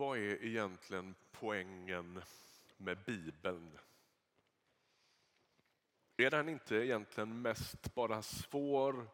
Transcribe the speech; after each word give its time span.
vad 0.00 0.18
är 0.18 0.44
egentligen 0.44 1.14
poängen 1.32 2.22
med 2.76 2.98
Bibeln? 3.04 3.78
Är 6.16 6.30
den 6.30 6.48
inte 6.48 6.76
egentligen 6.76 7.42
mest 7.42 7.94
bara 7.94 8.22
svår, 8.22 9.10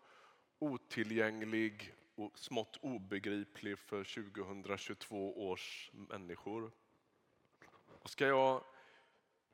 otillgänglig 0.59 1.95
och 2.15 2.39
smått 2.39 2.77
obegriplig 2.77 3.79
för 3.79 4.05
2022 4.05 5.49
års 5.49 5.91
människor? 5.93 6.73
Och 8.03 8.11
ska 8.11 8.27
jag 8.27 8.65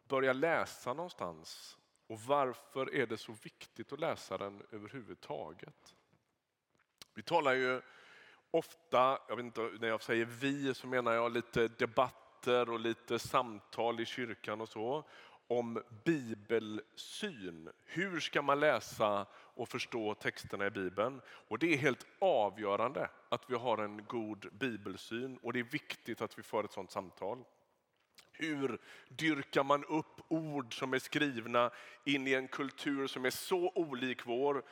börja 0.09 0.33
läsa 0.33 0.93
någonstans 0.95 1.79
och 2.07 2.21
varför 2.21 2.95
är 2.95 3.07
det 3.07 3.19
så 3.19 3.33
viktigt 3.33 3.93
att 3.93 4.01
läsa 4.01 4.39
den 4.39 4.63
överhuvudtaget? 4.71 5.95
Vi 7.15 7.23
talar 7.23 7.53
ju 7.53 7.83
ofta, 8.53 9.19
jag 9.29 9.37
vet 9.37 9.45
inte, 9.45 9.71
när 9.81 9.89
jag 9.89 10.03
säger 10.03 10.25
vi 10.25 10.75
så 10.75 10.87
menar 10.87 11.13
jag 11.13 11.33
lite 11.33 11.69
debatter 11.69 12.71
och 12.71 12.81
lite 12.81 13.19
samtal 13.19 14.01
i 14.01 14.07
kyrkan 14.07 14.61
och 14.61 14.69
så 14.69 15.05
om 15.47 15.83
bibelsyn. 16.05 17.71
Hur 17.85 18.21
ska 18.21 18.43
man 18.43 18.61
läsa 18.61 19.27
och 19.33 19.69
förstå 19.69 20.15
texterna 20.15 20.67
i 20.67 20.71
Bibeln? 20.71 21.21
Och 21.27 21.59
det 21.59 21.75
är 21.75 21.77
helt 21.77 22.07
avgörande 22.19 23.11
att 23.29 23.51
vi 23.51 23.55
har 23.55 23.79
en 23.79 24.05
god 24.05 24.47
bibelsyn 24.53 25.39
och 25.43 25.53
det 25.53 25.59
är 25.59 25.65
viktigt 25.65 26.23
att 26.23 26.39
vi 26.39 26.43
för 26.43 26.65
ett 26.65 26.73
sådant 26.73 26.91
samtal. 26.91 27.45
Hur 28.33 28.79
dyrkar 29.09 29.65
man 29.65 29.85
upp 29.85 30.21
ord 30.29 30.79
som 30.79 30.95
är 30.95 30.99
skrivna 30.99 31.71
in 32.05 32.27
i 32.27 32.35
en 32.35 32.49
kultur 32.49 33.07
som 33.07 33.25
är 33.25 33.31
så 33.31 33.73
olik 33.75 34.27
vår? 34.27 34.63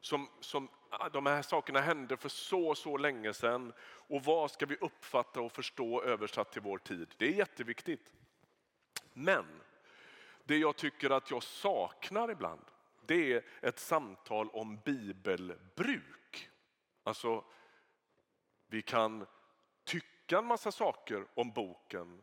Som, 0.00 0.28
som 0.40 0.68
ah, 0.90 1.08
de 1.08 1.26
här 1.26 1.42
sakerna 1.42 1.80
hände 1.80 2.16
för 2.16 2.28
så, 2.28 2.74
så 2.74 2.96
länge 2.96 3.32
sedan. 3.32 3.72
Och 3.82 4.24
vad 4.24 4.50
ska 4.50 4.66
vi 4.66 4.76
uppfatta 4.76 5.40
och 5.40 5.52
förstå 5.52 6.02
översatt 6.02 6.52
till 6.52 6.62
vår 6.62 6.78
tid? 6.78 7.14
Det 7.16 7.26
är 7.26 7.32
jätteviktigt. 7.32 8.12
Men 9.12 9.46
det 10.44 10.56
jag 10.58 10.76
tycker 10.76 11.10
att 11.10 11.30
jag 11.30 11.42
saknar 11.42 12.30
ibland, 12.30 12.64
det 13.06 13.32
är 13.32 13.44
ett 13.60 13.78
samtal 13.78 14.48
om 14.50 14.78
bibelbruk. 14.84 16.50
Alltså, 17.02 17.44
vi 18.66 18.82
kan 18.82 19.26
tycka 19.84 20.38
en 20.38 20.46
massa 20.46 20.72
saker 20.72 21.26
om 21.34 21.50
boken, 21.50 22.22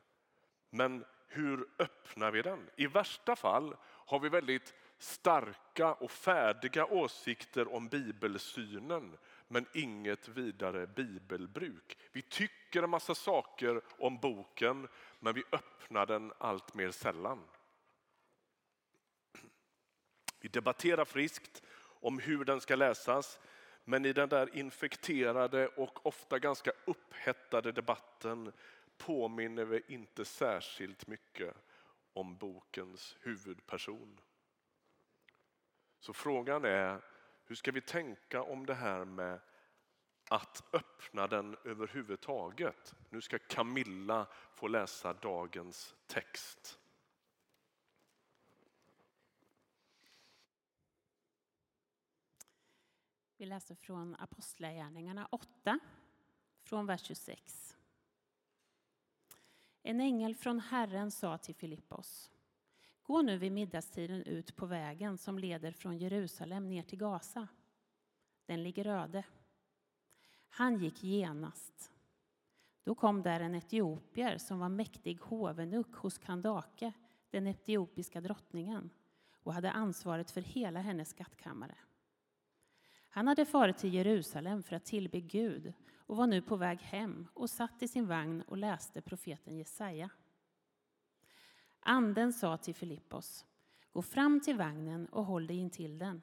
men 0.70 1.06
hur 1.28 1.68
öppnar 1.80 2.32
vi 2.32 2.42
den? 2.42 2.70
I 2.76 2.88
värsta 2.88 3.36
fall 3.36 3.76
har 3.84 4.20
vi 4.20 4.30
väldigt 4.30 4.74
starka 4.98 5.94
och 5.94 6.12
färdiga 6.12 6.86
åsikter 6.86 7.74
om 7.74 7.88
bibelsynen 7.88 9.18
men 9.48 9.66
inget 9.74 10.28
vidare 10.28 10.88
bibelbruk. 10.88 11.98
Vi 12.12 12.22
tycker 12.22 12.84
en 12.84 12.90
massa 12.90 13.16
saker 13.16 13.82
om 14.00 14.18
boken 14.18 14.88
men 15.20 15.34
vi 15.34 15.44
öppnar 15.52 16.06
den 16.06 16.34
allt 16.38 16.74
mer 16.74 16.92
sällan. 16.92 17.44
Vi 20.40 20.50
debatterar 20.50 21.06
friskt 21.06 21.64
om 21.80 22.20
hur 22.20 22.46
den 22.46 22.62
ska 22.62 22.76
läsas 22.76 23.40
men 23.84 24.06
i 24.06 24.14
den 24.14 24.30
där 24.30 24.58
infekterade 24.58 25.68
och 25.68 26.06
ofta 26.06 26.40
ganska 26.40 26.72
upphettade 26.86 27.72
debatten 27.72 28.52
påminner 28.98 29.66
vi 29.66 29.82
inte 29.88 30.26
särskilt 30.26 31.08
mycket 31.08 31.56
om 32.14 32.38
bokens 32.38 33.18
huvudperson. 33.22 34.20
Så 36.06 36.14
frågan 36.14 36.66
är, 36.66 37.02
hur 37.46 37.56
ska 37.56 37.72
vi 37.72 37.82
tänka 37.82 38.44
om 38.44 38.66
det 38.66 38.74
här 38.74 39.06
med 39.06 39.40
att 40.30 40.64
öppna 40.74 41.28
den 41.28 41.58
överhuvudtaget? 41.64 42.96
Nu 43.10 43.22
ska 43.22 43.40
Camilla 43.40 44.28
få 44.54 44.68
läsa 44.68 45.14
dagens 45.14 45.96
text. 46.08 46.80
Vi 53.38 53.46
läser 53.46 53.76
från 53.76 54.16
Apostlagärningarna 54.16 55.28
8, 55.32 55.80
från 56.64 56.86
vers 56.86 57.02
26. 57.02 57.78
En 59.84 60.02
ängel 60.02 60.36
från 60.36 60.60
Herren 60.60 61.12
sa 61.12 61.38
till 61.38 61.56
Filippos. 61.56 62.32
Gå 63.08 63.22
nu 63.22 63.38
vid 63.38 63.52
middagstiden 63.52 64.24
ut 64.24 64.56
på 64.56 64.66
vägen 64.66 65.18
som 65.18 65.40
leder 65.40 65.72
från 65.72 65.98
Jerusalem 65.98 66.70
ner 66.70 66.84
till 66.84 67.00
Gaza. 67.00 67.48
Den 68.46 68.64
ligger 68.64 68.86
öde. 68.86 69.24
Han 70.50 70.78
gick 70.78 71.04
genast. 71.04 71.92
Då 72.84 72.96
kom 72.96 73.22
där 73.22 73.40
en 73.40 73.56
etiopier 73.56 74.38
som 74.38 74.60
var 74.60 74.70
mäktig 74.70 75.20
hovenuck 75.22 75.96
hos 75.96 76.18
Kandake, 76.18 76.94
den 77.30 77.48
etiopiska 77.48 78.22
drottningen, 78.22 78.90
och 79.44 79.54
hade 79.54 79.72
ansvaret 79.72 80.32
för 80.32 80.42
hela 80.42 80.80
hennes 80.80 81.10
skattkammare. 81.10 81.76
Han 83.10 83.28
hade 83.28 83.46
farit 83.46 83.78
till 83.78 83.94
Jerusalem 83.94 84.64
för 84.64 84.76
att 84.76 84.86
tillbe 84.86 85.20
Gud 85.20 85.74
och 85.96 86.18
var 86.18 86.28
nu 86.28 86.42
på 86.42 86.56
väg 86.56 86.80
hem 86.80 87.28
och 87.34 87.50
satt 87.50 87.84
i 87.84 87.88
sin 87.88 88.08
vagn 88.08 88.42
och 88.42 88.58
läste 88.58 89.02
profeten 89.02 89.58
Jesaja. 89.58 90.10
Anden 91.88 92.34
sa 92.34 92.58
till 92.58 92.76
Filippos, 92.76 93.46
gå 93.92 94.02
fram 94.02 94.40
till 94.40 94.58
vagnen 94.58 95.06
och 95.06 95.26
håll 95.26 95.48
dig 95.48 95.58
intill 95.58 95.98
den. 95.98 96.22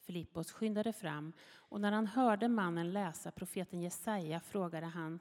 Filippos 0.00 0.52
skyndade 0.52 0.92
fram 0.92 1.32
och 1.48 1.80
när 1.80 1.92
han 1.92 2.06
hörde 2.06 2.48
mannen 2.48 2.92
läsa 2.92 3.30
profeten 3.30 3.82
Jesaja 3.82 4.40
frågade 4.40 4.86
han, 4.86 5.20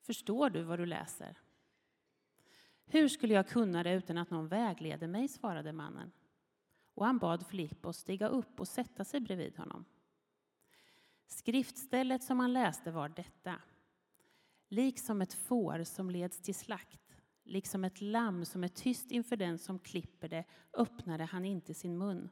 förstår 0.00 0.50
du 0.50 0.62
vad 0.62 0.78
du 0.78 0.86
läser? 0.86 1.38
Hur 2.86 3.08
skulle 3.08 3.34
jag 3.34 3.48
kunna 3.48 3.82
det 3.82 3.92
utan 3.92 4.18
att 4.18 4.30
någon 4.30 4.48
vägleder 4.48 5.06
mig, 5.06 5.28
svarade 5.28 5.72
mannen 5.72 6.12
och 6.84 7.06
han 7.06 7.18
bad 7.18 7.46
Filippos 7.46 7.96
stiga 7.96 8.28
upp 8.28 8.60
och 8.60 8.68
sätta 8.68 9.04
sig 9.04 9.20
bredvid 9.20 9.56
honom. 9.56 9.84
Skriftstället 11.26 12.22
som 12.22 12.40
han 12.40 12.52
läste 12.52 12.90
var 12.90 13.08
detta. 13.08 13.54
Liksom 14.68 15.22
ett 15.22 15.34
får 15.34 15.84
som 15.84 16.10
leds 16.10 16.40
till 16.40 16.54
slakt, 16.54 17.07
liksom 17.48 17.84
ett 17.84 18.00
lamm 18.00 18.44
som 18.44 18.64
är 18.64 18.68
tyst 18.68 19.10
inför 19.10 19.36
den 19.36 19.58
som 19.58 19.78
klipper 19.78 20.28
det, 20.28 20.44
öppnade 20.72 21.24
han 21.24 21.44
inte 21.44 21.74
sin 21.74 21.98
mun. 21.98 22.28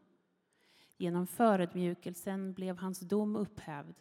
Genom 0.97 1.27
förödmjukelsen 1.27 2.53
blev 2.53 2.77
hans 2.77 3.00
dom 3.00 3.37
upphävd. 3.37 3.94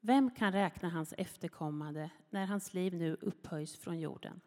Vem 0.00 0.30
kan 0.30 0.52
räkna 0.52 0.88
hans 0.88 1.14
efterkommande 1.18 2.10
när 2.30 2.46
hans 2.46 2.74
liv 2.74 2.94
nu 2.94 3.16
upphöjs 3.20 3.76
från 3.76 4.00
jorden? 4.00 4.40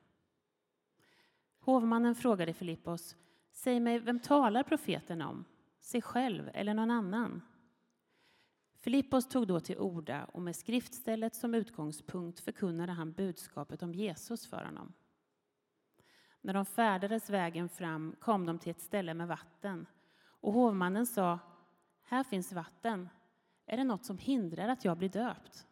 Hovmannen 1.60 2.16
frågade 2.16 2.54
Filippos 2.54 3.16
Säg 3.52 3.80
mig, 3.80 4.00
vem 4.00 4.20
talar 4.20 4.64
profeten 4.64 5.22
om? 5.22 5.46
Sig 5.80 6.02
själv 6.02 6.50
eller 6.54 6.74
någon 6.74 6.92
annan? 6.92 7.42
Filippos 8.76 9.30
tog 9.30 9.48
då 9.48 9.60
till 9.60 9.78
orda 9.78 10.26
och 10.26 10.42
med 10.42 10.56
skriftstället 10.56 11.36
som 11.36 11.54
utgångspunkt 11.54 12.40
förkunnade 12.40 12.92
han 12.92 13.12
budskapet 13.12 13.84
om 13.84 13.94
Jesus 13.94 14.48
för 14.48 14.66
honom. 14.66 14.94
När 16.42 16.54
de 16.54 16.66
färdades 16.66 17.30
vägen 17.30 17.70
fram 17.70 18.16
kom 18.20 18.46
de 18.46 18.60
till 18.60 18.72
ett 18.72 18.82
ställe 18.82 19.14
med 19.14 19.28
vatten 19.28 19.86
och 20.22 20.54
hovmannen 20.54 21.06
sa 21.06 21.40
Här 22.04 22.24
finns 22.24 22.54
vatten. 22.54 23.10
Är 23.66 23.78
det 23.78 23.84
något 23.84 24.06
som 24.06 24.18
hindrar 24.18 24.68
att 24.68 24.86
jag 24.86 24.98
blir 24.98 25.10
döpt? 25.10 25.68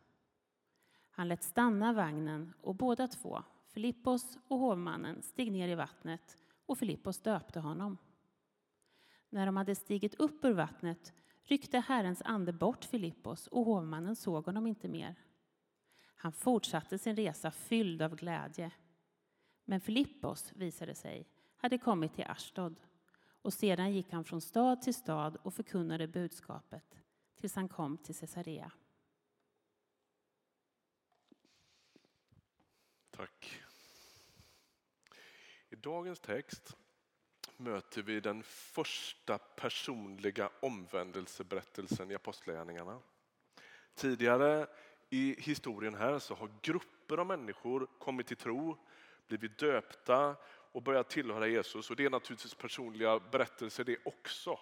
Han 1.09 1.27
lät 1.27 1.43
stanna 1.43 1.93
vagnen 1.93 2.53
och 2.61 2.75
båda 2.75 3.07
två, 3.07 3.43
Filippos 3.67 4.37
och 4.47 4.59
hovmannen, 4.59 5.21
steg 5.21 5.51
ner 5.51 5.67
i 5.67 5.75
vattnet 5.75 6.37
och 6.65 6.77
Filippos 6.77 7.19
döpte 7.19 7.59
honom. 7.59 7.97
När 9.29 9.45
de 9.45 9.57
hade 9.57 9.75
stigit 9.75 10.15
upp 10.15 10.45
ur 10.45 10.53
vattnet 10.53 11.13
ryckte 11.43 11.79
Herrens 11.79 12.21
ande 12.25 12.53
bort 12.53 12.85
Filippos 12.85 13.47
och 13.47 13.65
hovmannen 13.65 14.15
såg 14.15 14.45
honom 14.45 14.67
inte 14.67 14.87
mer. 14.87 15.15
Han 16.15 16.31
fortsatte 16.31 16.97
sin 16.97 17.15
resa 17.15 17.51
fylld 17.51 18.01
av 18.01 18.15
glädje. 18.15 18.71
Men 19.69 19.81
Filippos, 19.81 20.51
visade 20.55 20.95
sig, 20.95 21.27
hade 21.57 21.77
kommit 21.77 22.13
till 22.13 22.23
Ashdod 22.27 22.79
och 23.41 23.53
sedan 23.53 23.93
gick 23.93 24.11
han 24.11 24.23
från 24.23 24.41
stad 24.41 24.81
till 24.81 24.93
stad 24.93 25.37
och 25.43 25.53
förkunnade 25.53 26.07
budskapet 26.07 26.97
tills 27.35 27.55
han 27.55 27.69
kom 27.69 27.97
till 27.97 28.15
Caesarea. 28.15 28.71
Tack. 33.11 33.61
I 35.69 35.75
dagens 35.75 36.19
text 36.19 36.77
möter 37.57 38.01
vi 38.01 38.19
den 38.19 38.43
första 38.43 39.37
personliga 39.37 40.49
omvändelseberättelsen 40.59 42.11
i 42.11 42.15
Apostlagärningarna. 42.15 43.01
Tidigare 43.93 44.67
i 45.09 45.35
historien 45.39 45.95
här 45.95 46.19
så 46.19 46.35
har 46.35 46.51
grupper 46.61 47.17
av 47.17 47.27
människor 47.27 47.87
kommit 47.99 48.27
till 48.27 48.37
tro, 48.37 48.77
blivit 49.27 49.57
döpta 49.57 50.35
och 50.71 50.81
börjat 50.81 51.09
tillhöra 51.09 51.47
Jesus. 51.47 51.89
Och 51.89 51.95
det 51.95 52.05
är 52.05 52.09
naturligtvis 52.09 52.55
personliga 52.55 53.19
berättelser 53.19 53.83
det 53.83 53.97
också 54.05 54.59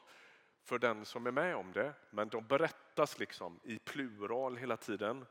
för 0.64 0.80
den 0.80 1.06
som 1.06 1.28
är 1.28 1.32
med 1.32 1.56
om 1.56 1.72
det. 1.72 1.94
Men 2.10 2.30
de 2.30 2.48
berättas 2.48 3.20
liksom 3.20 3.60
i 3.64 3.80
plural 3.80 4.58
hela 4.58 4.78
tiden. 4.78 5.26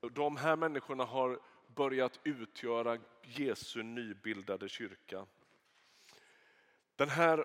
De 0.00 0.36
här 0.36 0.56
människorna 0.56 1.04
har 1.04 1.40
börjat 1.74 2.20
utgöra 2.24 2.98
Jesu 3.22 3.82
nybildade 3.82 4.68
kyrka. 4.68 5.26
Den 6.96 7.08
här 7.08 7.44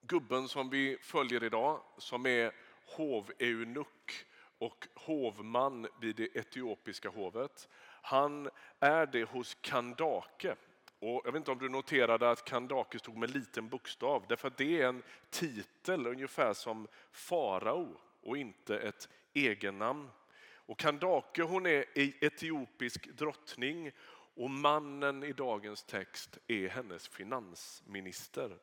gubben 0.00 0.48
som 0.48 0.70
vi 0.70 0.98
följer 1.00 1.44
idag, 1.44 1.82
som 1.98 2.26
är 2.26 2.52
hoveunuck 2.96 4.26
och 4.58 4.88
hovman 4.94 5.88
vid 6.00 6.16
det 6.16 6.36
etiopiska 6.36 7.08
hovet. 7.08 7.68
Han 8.06 8.50
är 8.80 9.06
det 9.06 9.24
hos 9.24 9.56
Kandake. 9.60 10.56
Och 10.98 11.22
jag 11.24 11.32
vet 11.32 11.36
inte 11.36 11.50
om 11.50 11.58
du 11.58 11.68
noterade 11.68 12.30
att 12.30 12.44
Kandake 12.44 12.98
stod 12.98 13.16
med 13.16 13.30
liten 13.30 13.68
bokstav, 13.68 14.24
därför 14.28 14.48
att 14.48 14.56
det 14.56 14.82
är 14.82 14.88
en 14.88 15.02
titel 15.30 16.06
ungefär 16.06 16.52
som 16.52 16.88
farao 17.12 18.00
och 18.22 18.36
inte 18.36 18.78
ett 18.78 19.08
egennamn. 19.34 20.10
Och 20.54 20.78
Kandake 20.78 21.42
hon 21.42 21.66
är 21.66 21.84
etiopisk 22.24 23.08
drottning 23.08 23.90
och 24.34 24.50
mannen 24.50 25.22
i 25.22 25.32
dagens 25.32 25.82
text 25.82 26.38
är 26.46 26.68
hennes 26.68 27.08
finansminister. 27.08 28.58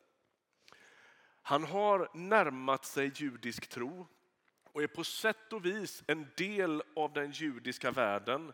Han 1.41 1.63
har 1.63 2.09
närmat 2.13 2.85
sig 2.85 3.11
judisk 3.15 3.69
tro 3.69 4.07
och 4.63 4.83
är 4.83 4.87
på 4.87 5.03
sätt 5.03 5.53
och 5.53 5.65
vis 5.65 6.03
en 6.07 6.27
del 6.37 6.83
av 6.95 7.13
den 7.13 7.31
judiska 7.31 7.91
världen. 7.91 8.53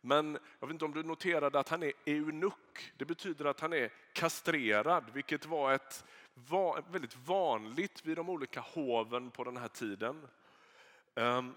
Men 0.00 0.38
jag 0.60 0.66
vet 0.66 0.74
inte 0.74 0.84
om 0.84 0.94
du 0.94 1.02
noterade 1.02 1.60
att 1.60 1.68
han 1.68 1.82
är 1.82 1.92
eunuck. 2.06 2.92
Det 2.96 3.04
betyder 3.04 3.44
att 3.44 3.60
han 3.60 3.72
är 3.72 3.92
kastrerad, 4.12 5.04
vilket 5.12 5.46
var 5.46 5.72
ett 5.72 6.04
var 6.34 6.84
väldigt 6.90 7.16
vanligt 7.16 8.06
vid 8.06 8.16
de 8.16 8.28
olika 8.28 8.60
hoven 8.60 9.30
på 9.30 9.44
den 9.44 9.56
här 9.56 9.68
tiden. 9.68 10.28
Um, 11.14 11.54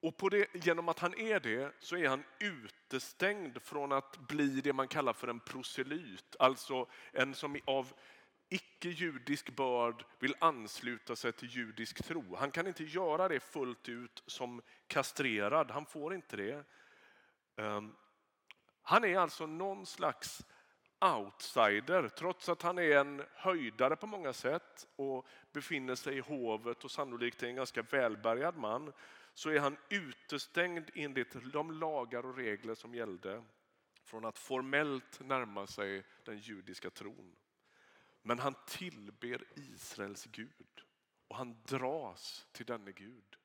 och 0.00 0.16
på 0.16 0.28
det, 0.28 0.64
genom 0.64 0.88
att 0.88 0.98
han 0.98 1.14
är 1.14 1.40
det 1.40 1.72
så 1.78 1.96
är 1.96 2.08
han 2.08 2.24
utestängd 2.40 3.62
från 3.62 3.92
att 3.92 4.18
bli 4.18 4.60
det 4.60 4.72
man 4.72 4.88
kallar 4.88 5.12
för 5.12 5.28
en 5.28 5.40
proselyt. 5.40 6.36
Alltså 6.38 6.86
en 7.12 7.34
som 7.34 7.60
av 7.64 7.92
icke-judisk 8.48 9.50
börd 9.50 10.04
vill 10.18 10.34
ansluta 10.38 11.16
sig 11.16 11.32
till 11.32 11.48
judisk 11.48 12.04
tro. 12.04 12.36
Han 12.36 12.50
kan 12.50 12.66
inte 12.66 12.84
göra 12.84 13.28
det 13.28 13.40
fullt 13.40 13.88
ut 13.88 14.22
som 14.26 14.62
kastrerad. 14.86 15.70
Han 15.70 15.86
får 15.86 16.14
inte 16.14 16.36
det. 16.36 16.64
Ehm, 17.56 17.94
han 18.82 19.04
är 19.04 19.18
alltså 19.18 19.46
någon 19.46 19.86
slags 19.86 20.46
outsider 21.00 22.08
trots 22.08 22.48
att 22.48 22.62
han 22.62 22.78
är 22.78 22.96
en 22.96 23.22
höjdare 23.34 23.96
på 23.96 24.06
många 24.06 24.32
sätt 24.32 24.88
och 24.96 25.26
befinner 25.52 25.94
sig 25.94 26.16
i 26.16 26.20
hovet 26.20 26.84
och 26.84 26.90
sannolikt 26.90 27.42
är 27.42 27.46
en 27.46 27.56
ganska 27.56 27.82
välbärgad 27.82 28.56
man 28.56 28.92
så 29.34 29.50
är 29.50 29.60
han 29.60 29.76
utestängd 29.88 30.90
enligt 30.94 31.52
de 31.52 31.70
lagar 31.70 32.26
och 32.26 32.36
regler 32.36 32.74
som 32.74 32.94
gällde 32.94 33.44
från 34.04 34.24
att 34.24 34.38
formellt 34.38 35.20
närma 35.20 35.66
sig 35.66 36.04
den 36.24 36.38
judiska 36.38 36.90
tron. 36.90 37.36
Men 38.22 38.38
han 38.38 38.54
tillber 38.66 39.44
Israels 39.56 40.24
Gud 40.24 40.82
och 41.28 41.36
han 41.36 41.62
dras 41.66 42.46
till 42.52 42.66
denne 42.66 42.92
Gud. 42.92 43.36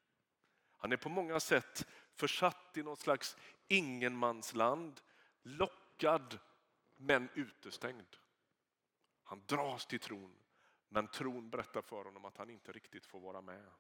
Han 0.78 0.92
är 0.92 0.98
på 0.98 1.10
många 1.10 1.40
sätt 1.40 1.88
försatt 2.14 2.78
i 2.78 2.84
något 2.84 3.00
slags 3.00 3.38
ingenmansland, 3.68 5.02
lockad 5.44 6.40
men 6.96 7.30
utestängd. 7.34 8.16
Han 9.24 9.44
dras 9.46 9.86
till 9.86 10.00
tron, 10.00 10.36
men 10.90 11.08
tron 11.08 11.50
berättar 11.50 11.82
för 11.82 12.04
honom 12.04 12.26
att 12.26 12.38
han 12.38 12.50
inte 12.50 12.72
riktigt 12.72 13.06
får 13.06 13.20
vara 13.20 13.42
med. 13.42 13.72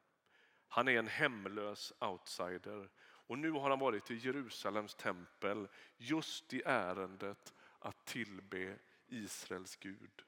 Han 0.68 0.88
är 0.88 1.00
en 1.00 1.08
hemlös 1.08 1.94
outsider 2.00 2.90
och 3.00 3.38
nu 3.38 3.52
har 3.52 3.70
han 3.70 3.80
varit 3.80 4.12
i 4.12 4.16
Jerusalems 4.16 4.96
tempel 4.96 5.68
just 5.98 6.54
i 6.54 6.62
ärendet 6.66 7.54
att 7.80 8.06
tillbe 8.06 8.80
Israels 9.08 9.76
Gud. 9.76 10.24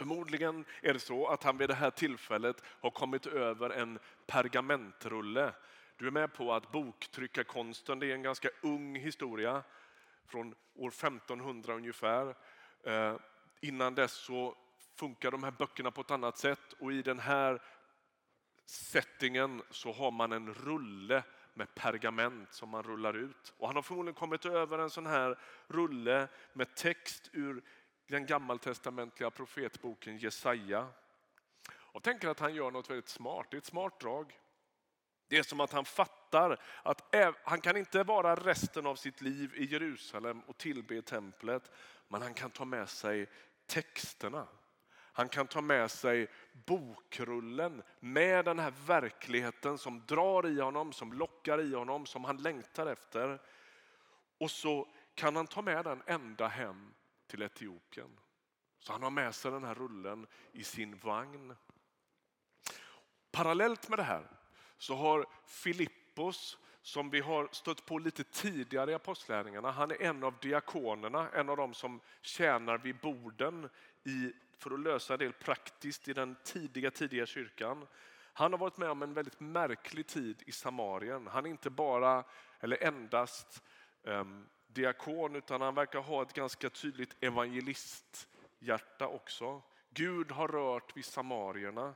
Förmodligen 0.00 0.64
är 0.82 0.92
det 0.92 1.00
så 1.00 1.26
att 1.26 1.42
han 1.42 1.58
vid 1.58 1.68
det 1.68 1.74
här 1.74 1.90
tillfället 1.90 2.62
har 2.80 2.90
kommit 2.90 3.26
över 3.26 3.70
en 3.70 3.98
pergamentrulle. 4.26 5.52
Du 5.96 6.06
är 6.06 6.10
med 6.10 6.32
på 6.32 6.52
att 6.52 6.72
boktryckarkonsten 6.72 7.98
det 7.98 8.06
är 8.06 8.14
en 8.14 8.22
ganska 8.22 8.48
ung 8.62 8.96
historia 8.96 9.62
från 10.26 10.54
år 10.74 10.88
1500 10.88 11.74
ungefär. 11.74 12.34
Eh, 12.84 13.16
innan 13.60 13.94
dess 13.94 14.12
så 14.12 14.56
funkar 14.96 15.30
de 15.30 15.42
här 15.42 15.50
böckerna 15.50 15.90
på 15.90 16.00
ett 16.00 16.10
annat 16.10 16.38
sätt 16.38 16.72
och 16.78 16.92
i 16.92 17.02
den 17.02 17.18
här 17.18 17.62
settingen 18.66 19.62
så 19.70 19.92
har 19.92 20.10
man 20.10 20.32
en 20.32 20.54
rulle 20.54 21.22
med 21.54 21.74
pergament 21.74 22.54
som 22.54 22.68
man 22.68 22.82
rullar 22.82 23.16
ut. 23.16 23.54
Och 23.58 23.66
han 23.66 23.76
har 23.76 23.82
förmodligen 23.82 24.14
kommit 24.14 24.44
över 24.44 24.78
en 24.78 24.90
sån 24.90 25.06
här 25.06 25.38
rulle 25.68 26.28
med 26.52 26.74
text 26.74 27.30
ur 27.32 27.62
den 28.10 28.26
gammaltestamentliga 28.26 29.30
profetboken 29.30 30.18
Jesaja. 30.18 30.88
Och 31.72 32.02
tänker 32.02 32.28
att 32.28 32.40
han 32.40 32.54
gör 32.54 32.70
något 32.70 32.90
väldigt 32.90 33.08
smart. 33.08 33.46
Det 33.50 33.56
är 33.56 33.58
ett 33.58 33.64
smart 33.64 34.00
drag. 34.00 34.38
Det 35.28 35.38
är 35.38 35.42
som 35.42 35.60
att 35.60 35.72
han 35.72 35.84
fattar 35.84 36.60
att 36.82 37.14
han 37.44 37.60
kan 37.60 37.76
inte 37.76 38.02
vara 38.02 38.34
resten 38.34 38.86
av 38.86 38.96
sitt 38.96 39.20
liv 39.20 39.54
i 39.54 39.64
Jerusalem 39.64 40.40
och 40.40 40.58
tillbe 40.58 41.02
templet, 41.02 41.70
men 42.08 42.22
han 42.22 42.34
kan 42.34 42.50
ta 42.50 42.64
med 42.64 42.88
sig 42.88 43.26
texterna. 43.66 44.46
Han 44.92 45.28
kan 45.28 45.46
ta 45.46 45.60
med 45.60 45.90
sig 45.90 46.28
bokrullen 46.52 47.82
med 48.00 48.44
den 48.44 48.58
här 48.58 48.72
verkligheten 48.86 49.78
som 49.78 50.06
drar 50.06 50.46
i 50.46 50.60
honom, 50.60 50.92
som 50.92 51.12
lockar 51.12 51.60
i 51.60 51.74
honom, 51.74 52.06
som 52.06 52.24
han 52.24 52.36
längtar 52.36 52.86
efter. 52.86 53.42
Och 54.38 54.50
så 54.50 54.88
kan 55.14 55.36
han 55.36 55.46
ta 55.46 55.62
med 55.62 55.84
den 55.84 56.02
ända 56.06 56.48
hem 56.48 56.94
till 57.30 57.42
Etiopien. 57.42 58.20
Så 58.78 58.92
han 58.92 59.02
har 59.02 59.10
med 59.10 59.34
sig 59.34 59.50
den 59.50 59.64
här 59.64 59.74
rullen 59.74 60.26
i 60.52 60.64
sin 60.64 60.98
vagn. 60.98 61.56
Parallellt 63.30 63.88
med 63.88 63.98
det 63.98 64.02
här 64.02 64.26
så 64.78 64.94
har 64.94 65.26
Filippos 65.46 66.58
som 66.82 67.10
vi 67.10 67.20
har 67.20 67.48
stött 67.52 67.86
på 67.86 67.98
lite 67.98 68.24
tidigare 68.24 68.90
i 68.90 68.94
apostlärningarna. 68.94 69.70
Han 69.70 69.90
är 69.90 70.02
en 70.02 70.24
av 70.24 70.34
diakonerna, 70.40 71.30
en 71.30 71.48
av 71.48 71.56
dem 71.56 71.74
som 71.74 72.00
tjänar 72.22 72.78
vid 72.78 72.96
borden 72.96 73.68
i, 74.04 74.32
för 74.58 74.70
att 74.70 74.80
lösa 74.80 75.12
en 75.12 75.18
del 75.18 75.32
praktiskt 75.32 76.08
i 76.08 76.12
den 76.12 76.36
tidiga, 76.44 76.90
tidiga 76.90 77.26
kyrkan. 77.26 77.86
Han 78.32 78.52
har 78.52 78.58
varit 78.58 78.76
med 78.76 78.90
om 78.90 79.02
en 79.02 79.14
väldigt 79.14 79.40
märklig 79.40 80.06
tid 80.06 80.42
i 80.46 80.52
Samarien. 80.52 81.26
Han 81.26 81.46
är 81.46 81.50
inte 81.50 81.70
bara, 81.70 82.24
eller 82.60 82.82
endast, 82.82 83.62
um, 84.02 84.46
diakon 84.72 85.36
utan 85.36 85.60
han 85.60 85.74
verkar 85.74 86.00
ha 86.00 86.22
ett 86.22 86.32
ganska 86.32 86.70
tydligt 86.70 87.16
evangelisthjärta 87.24 89.06
också. 89.06 89.62
Gud 89.90 90.30
har 90.30 90.48
rört 90.48 90.96
vid 90.96 91.04
samarierna 91.04 91.94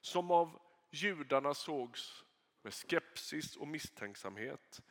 som 0.00 0.30
av 0.30 0.58
judarna 0.90 1.54
sågs 1.54 2.24
med 2.62 2.74
skepsis 2.74 3.56
och 3.56 3.68
misstänksamhet. 3.68 4.82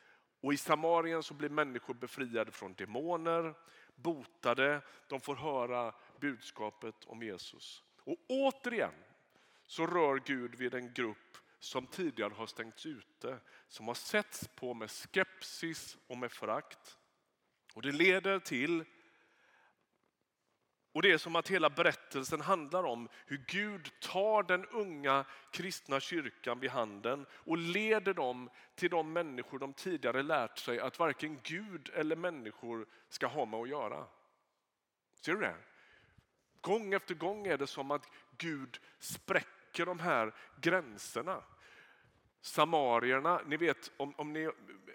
Och 0.42 0.54
I 0.54 0.58
Samarien 0.58 1.24
så 1.24 1.34
blir 1.34 1.50
människor 1.50 1.94
befriade 1.94 2.52
från 2.52 2.74
demoner, 2.74 3.54
botade, 3.96 4.82
de 5.08 5.22
får 5.22 5.36
höra 5.36 5.94
budskapet 6.20 6.96
om 7.06 7.24
Jesus. 7.24 7.84
Och 8.04 8.18
återigen 8.28 8.94
så 9.66 9.88
rör 9.88 10.22
Gud 10.26 10.56
vid 10.56 10.74
en 10.74 10.94
grupp 10.94 11.38
som 11.60 11.88
tidigare 11.88 12.34
har 12.34 12.46
stängts 12.46 12.86
ute, 12.86 13.40
som 13.68 13.88
har 13.88 13.96
setts 13.96 14.48
på 14.48 14.74
med 14.74 14.92
skepsis 14.92 15.98
och 16.08 16.18
med 16.18 16.32
förakt. 16.32 16.99
Och 17.74 17.82
det 17.82 17.92
leder 17.92 18.40
till, 18.40 18.86
och 20.92 21.02
det 21.02 21.12
är 21.12 21.18
som 21.18 21.36
att 21.36 21.48
hela 21.48 21.70
berättelsen 21.70 22.42
handlar 22.42 22.84
om 22.84 23.10
hur 23.26 23.46
Gud 23.48 24.00
tar 24.00 24.44
den 24.44 24.66
unga 24.66 25.26
kristna 25.52 26.00
kyrkan 26.00 26.60
vid 26.60 26.70
handen 26.70 27.26
och 27.32 27.58
leder 27.58 28.14
dem 28.14 28.50
till 28.76 28.90
de 28.90 29.14
människor 29.14 29.60
de 29.60 29.74
tidigare 29.74 30.24
lärt 30.24 30.58
sig 30.58 30.80
att 30.80 31.00
varken 31.00 31.40
Gud 31.44 31.90
eller 31.94 32.16
människor 32.16 32.88
ska 33.10 33.28
ha 33.28 33.46
med 33.46 33.60
att 33.60 33.70
göra. 33.70 34.08
Ser 35.14 35.34
du 35.34 35.40
det? 35.40 35.56
Gång 36.62 36.94
efter 36.94 37.16
gång 37.16 37.48
är 37.48 37.58
det 37.58 37.68
som 37.68 37.92
att 37.92 38.10
Gud 38.38 38.80
spräcker 39.00 39.86
de 39.86 40.00
här 40.00 40.36
gränserna. 40.62 41.44
Samarierna, 42.42 43.42
ni 43.46 43.58
vet 43.58 43.92
om, 43.98 44.14
om 44.18 44.34
ni 44.34 44.50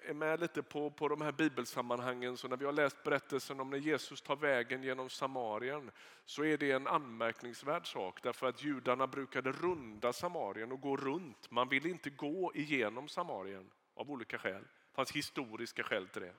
är 0.07 0.15
med 0.15 0.41
lite 0.41 0.63
på, 0.63 0.91
på 0.91 1.09
de 1.09 1.21
här 1.21 1.33
bibelsammanhangen 1.33 2.37
så 2.37 2.49
när 2.49 2.57
vi 2.57 2.65
har 2.65 2.73
läst 2.73 3.03
berättelsen 3.03 3.61
om 3.61 3.71
när 3.71 3.79
Jesus 3.79 4.23
tar 4.23 4.37
vägen 4.37 4.83
genom 4.83 5.11
Samarien 5.11 5.91
så 6.25 6.45
är 6.45 6.57
det 6.57 6.71
en 6.71 6.87
anmärkningsvärd 6.87 7.93
sak 7.93 8.23
därför 8.23 8.47
att 8.47 8.65
judarna 8.65 9.07
brukade 9.07 9.53
runda 9.53 10.13
Samarien 10.13 10.73
och 10.73 10.81
gå 10.81 10.97
runt. 10.97 11.51
Man 11.51 11.69
ville 11.69 11.89
inte 11.89 12.11
gå 12.11 12.53
igenom 12.55 13.09
Samarien 13.09 13.71
av 13.95 14.11
olika 14.11 14.39
skäl. 14.39 14.63
Det 14.63 14.95
fanns 14.95 15.13
historiska 15.13 15.83
skäl 15.83 16.09
till 16.09 16.23
det. 16.23 16.35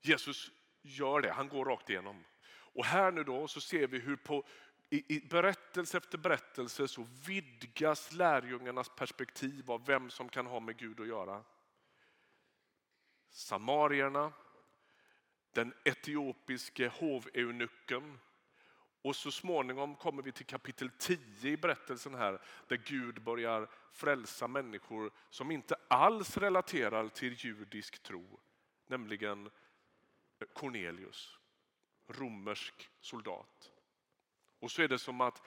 Jesus 0.00 0.50
gör 0.82 1.20
det, 1.20 1.32
han 1.32 1.48
går 1.48 1.64
rakt 1.64 1.90
igenom. 1.90 2.24
Och 2.50 2.84
här 2.84 3.12
nu 3.12 3.24
då 3.24 3.48
så 3.48 3.60
ser 3.60 3.86
vi 3.86 3.98
hur 3.98 4.16
på 4.16 4.44
i, 4.90 5.16
i 5.16 5.20
berättelse 5.20 5.98
efter 5.98 6.18
berättelse 6.18 6.88
så 6.88 7.06
vidgas 7.26 8.12
lärjungarnas 8.12 8.88
perspektiv 8.88 9.70
av 9.70 9.86
vem 9.86 10.10
som 10.10 10.28
kan 10.28 10.46
ha 10.46 10.60
med 10.60 10.76
Gud 10.76 11.00
att 11.00 11.06
göra 11.08 11.42
samarierna, 13.30 14.32
den 15.52 15.74
etiopiske 15.84 16.88
hoveunucken 16.88 18.18
och 19.02 19.16
så 19.16 19.30
småningom 19.30 19.96
kommer 19.96 20.22
vi 20.22 20.32
till 20.32 20.46
kapitel 20.46 20.90
10 20.98 21.18
i 21.52 21.56
berättelsen 21.56 22.14
här 22.14 22.40
där 22.66 22.76
Gud 22.76 23.22
börjar 23.22 23.70
frälsa 23.92 24.48
människor 24.48 25.10
som 25.30 25.50
inte 25.50 25.76
alls 25.88 26.36
relaterar 26.36 27.08
till 27.08 27.44
judisk 27.44 28.02
tro, 28.02 28.40
nämligen 28.86 29.50
Cornelius, 30.52 31.38
romersk 32.08 32.90
soldat. 33.00 33.72
Och 34.58 34.70
så 34.70 34.82
är 34.82 34.88
det 34.88 34.98
som 34.98 35.20
att 35.20 35.42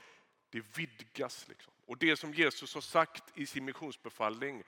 det 0.50 0.78
vidgas. 0.78 1.48
Liksom. 1.48 1.74
Och 1.86 1.98
det 1.98 2.18
som 2.18 2.34
Jesus 2.34 2.74
har 2.74 2.82
sagt 2.82 3.38
i 3.38 3.46
sin 3.46 3.66
missionsbefallning, 3.66 4.64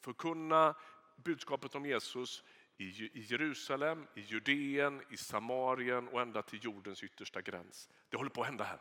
förkunna 0.00 0.74
budskapet 1.24 1.74
om 1.74 1.86
Jesus 1.86 2.44
i 2.76 3.10
Jerusalem, 3.14 4.06
i 4.14 4.20
Judeen, 4.20 5.02
i 5.10 5.16
Samarien 5.16 6.08
och 6.08 6.20
ända 6.20 6.42
till 6.42 6.64
jordens 6.64 7.02
yttersta 7.02 7.40
gräns. 7.40 7.88
Det 8.08 8.16
håller 8.16 8.30
på 8.30 8.40
att 8.40 8.46
hända 8.46 8.64
här. 8.64 8.80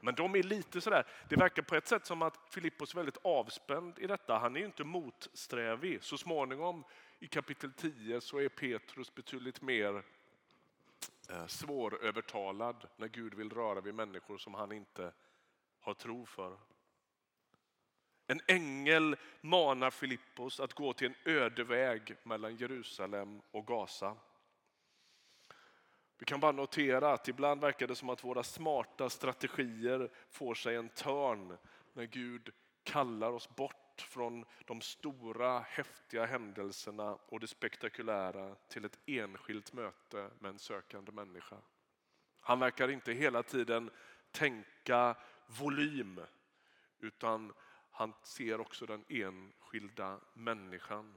Men 0.00 0.14
de 0.14 0.34
är 0.34 0.42
lite 0.42 0.80
sådär, 0.80 1.06
det 1.28 1.36
verkar 1.36 1.62
på 1.62 1.74
ett 1.74 1.88
sätt 1.88 2.06
som 2.06 2.22
att 2.22 2.38
Filippos 2.50 2.92
är 2.92 2.96
väldigt 2.96 3.18
avspänd 3.22 3.98
i 3.98 4.06
detta. 4.06 4.38
Han 4.38 4.56
är 4.56 4.60
ju 4.60 4.66
inte 4.66 4.84
motsträvig. 4.84 6.02
Så 6.02 6.18
småningom 6.18 6.84
i 7.18 7.26
kapitel 7.26 7.72
10 7.72 8.20
så 8.20 8.38
är 8.38 8.48
Petrus 8.48 9.14
betydligt 9.14 9.62
mer 9.62 10.02
eh, 11.30 11.46
svårövertalad 11.46 12.88
när 12.96 13.08
Gud 13.08 13.34
vill 13.34 13.50
röra 13.50 13.80
vid 13.80 13.94
människor 13.94 14.38
som 14.38 14.54
han 14.54 14.72
inte 14.72 15.12
har 15.80 15.94
tro 15.94 16.26
för. 16.26 16.58
En 18.26 18.40
ängel 18.46 19.16
manar 19.40 19.90
Filippos 19.90 20.60
att 20.60 20.74
gå 20.74 20.92
till 20.92 21.06
en 21.06 21.32
öde 21.32 21.64
väg 21.64 22.16
mellan 22.22 22.56
Jerusalem 22.56 23.42
och 23.50 23.66
Gaza. 23.66 24.16
Vi 26.18 26.24
kan 26.24 26.40
bara 26.40 26.52
notera 26.52 27.12
att 27.12 27.28
ibland 27.28 27.60
verkar 27.60 27.86
det 27.86 27.94
som 27.94 28.10
att 28.10 28.24
våra 28.24 28.42
smarta 28.42 29.10
strategier 29.10 30.10
får 30.30 30.54
sig 30.54 30.76
en 30.76 30.88
törn 30.88 31.56
när 31.92 32.04
Gud 32.04 32.50
kallar 32.82 33.32
oss 33.32 33.48
bort 33.56 34.00
från 34.00 34.44
de 34.64 34.80
stora 34.80 35.58
häftiga 35.58 36.26
händelserna 36.26 37.18
och 37.26 37.40
det 37.40 37.46
spektakulära 37.46 38.54
till 38.68 38.84
ett 38.84 38.98
enskilt 39.06 39.72
möte 39.72 40.30
med 40.38 40.48
en 40.48 40.58
sökande 40.58 41.12
människa. 41.12 41.56
Han 42.40 42.60
verkar 42.60 42.88
inte 42.88 43.12
hela 43.12 43.42
tiden 43.42 43.90
tänka 44.30 45.16
volym 45.46 46.20
utan 47.00 47.52
han 47.96 48.12
ser 48.22 48.60
också 48.60 48.86
den 48.86 49.04
enskilda 49.08 50.20
människan. 50.34 51.14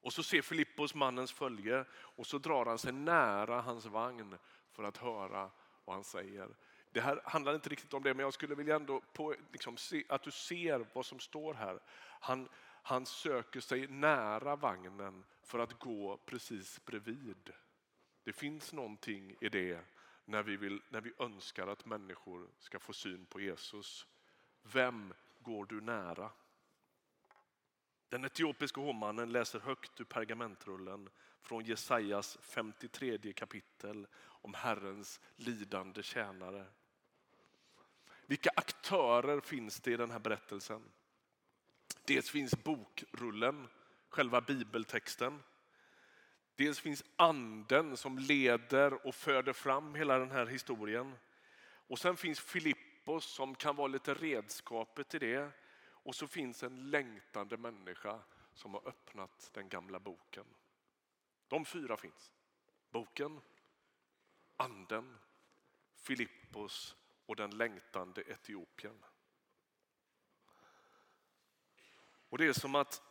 Och 0.00 0.12
så 0.12 0.22
ser 0.22 0.42
Filippos 0.42 0.94
mannens 0.94 1.32
följe 1.32 1.84
och 1.92 2.26
så 2.26 2.38
drar 2.38 2.66
han 2.66 2.78
sig 2.78 2.92
nära 2.92 3.60
hans 3.60 3.86
vagn 3.86 4.38
för 4.72 4.84
att 4.84 4.96
höra 4.96 5.50
vad 5.84 5.96
han 5.96 6.04
säger. 6.04 6.56
Det 6.90 7.00
här 7.00 7.20
handlar 7.24 7.54
inte 7.54 7.68
riktigt 7.68 7.94
om 7.94 8.02
det, 8.02 8.14
men 8.14 8.24
jag 8.24 8.34
skulle 8.34 8.54
vilja 8.54 8.76
ändå 8.76 9.00
på, 9.00 9.34
liksom, 9.52 9.76
se, 9.76 10.04
att 10.08 10.22
du 10.22 10.30
ser 10.30 10.86
vad 10.92 11.06
som 11.06 11.20
står 11.20 11.54
här. 11.54 11.80
Han, 12.20 12.48
han 12.82 13.06
söker 13.06 13.60
sig 13.60 13.86
nära 13.86 14.56
vagnen 14.56 15.24
för 15.42 15.58
att 15.58 15.78
gå 15.78 16.16
precis 16.16 16.84
bredvid. 16.84 17.50
Det 18.24 18.32
finns 18.32 18.72
någonting 18.72 19.36
i 19.40 19.48
det 19.48 19.80
när 20.24 20.42
vi, 20.42 20.56
vill, 20.56 20.82
när 20.88 21.00
vi 21.00 21.12
önskar 21.18 21.66
att 21.66 21.86
människor 21.86 22.48
ska 22.58 22.78
få 22.78 22.92
syn 22.92 23.26
på 23.26 23.40
Jesus. 23.40 24.06
Vem 24.62 25.14
går 25.48 25.66
du 25.66 25.80
nära? 25.80 26.30
Den 28.08 28.24
etiopiska 28.24 28.80
hovmannen 28.80 29.32
läser 29.32 29.60
högt 29.60 30.00
ur 30.00 30.04
pergamentrullen 30.04 31.08
från 31.42 31.64
Jesajas 31.64 32.38
53 32.42 33.32
kapitel 33.32 34.06
om 34.20 34.54
Herrens 34.54 35.20
lidande 35.36 36.02
tjänare. 36.02 36.66
Vilka 38.26 38.50
aktörer 38.56 39.40
finns 39.40 39.80
det 39.80 39.90
i 39.90 39.96
den 39.96 40.10
här 40.10 40.18
berättelsen? 40.18 40.82
Dels 42.04 42.30
finns 42.30 42.64
bokrullen, 42.64 43.68
själva 44.08 44.40
bibeltexten. 44.40 45.42
Dels 46.56 46.80
finns 46.80 47.04
anden 47.16 47.96
som 47.96 48.18
leder 48.18 49.06
och 49.06 49.14
föder 49.14 49.52
fram 49.52 49.94
hela 49.94 50.18
den 50.18 50.30
här 50.30 50.46
historien. 50.46 51.14
Och 51.62 51.98
sen 51.98 52.16
finns 52.16 52.40
oss 53.12 53.24
som 53.24 53.54
kan 53.54 53.76
vara 53.76 53.86
lite 53.86 54.14
redskapet 54.14 55.14
i 55.14 55.18
det. 55.18 55.50
Och 55.86 56.14
så 56.14 56.26
finns 56.26 56.62
en 56.62 56.90
längtande 56.90 57.56
människa 57.56 58.20
som 58.54 58.74
har 58.74 58.88
öppnat 58.88 59.50
den 59.54 59.68
gamla 59.68 60.00
boken. 60.00 60.46
De 61.48 61.64
fyra 61.64 61.96
finns. 61.96 62.32
Boken, 62.90 63.40
anden, 64.56 65.18
Filippos 65.94 66.96
och 67.26 67.36
den 67.36 67.50
längtande 67.50 68.22
Etiopien. 68.22 69.04
Och 72.28 72.38
Det 72.38 72.46
är 72.46 72.52
som 72.52 72.74
att 72.74 73.02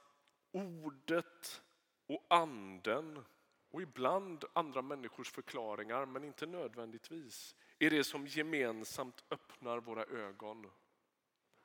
ordet 0.51 1.61
och 2.07 2.25
anden 2.29 3.25
och 3.69 3.81
ibland 3.81 4.45
andra 4.53 4.81
människors 4.81 5.31
förklaringar, 5.31 6.05
men 6.05 6.23
inte 6.23 6.45
nödvändigtvis, 6.45 7.55
är 7.79 7.89
det 7.89 8.03
som 8.03 8.27
gemensamt 8.27 9.23
öppnar 9.31 9.77
våra 9.77 10.03
ögon. 10.03 10.69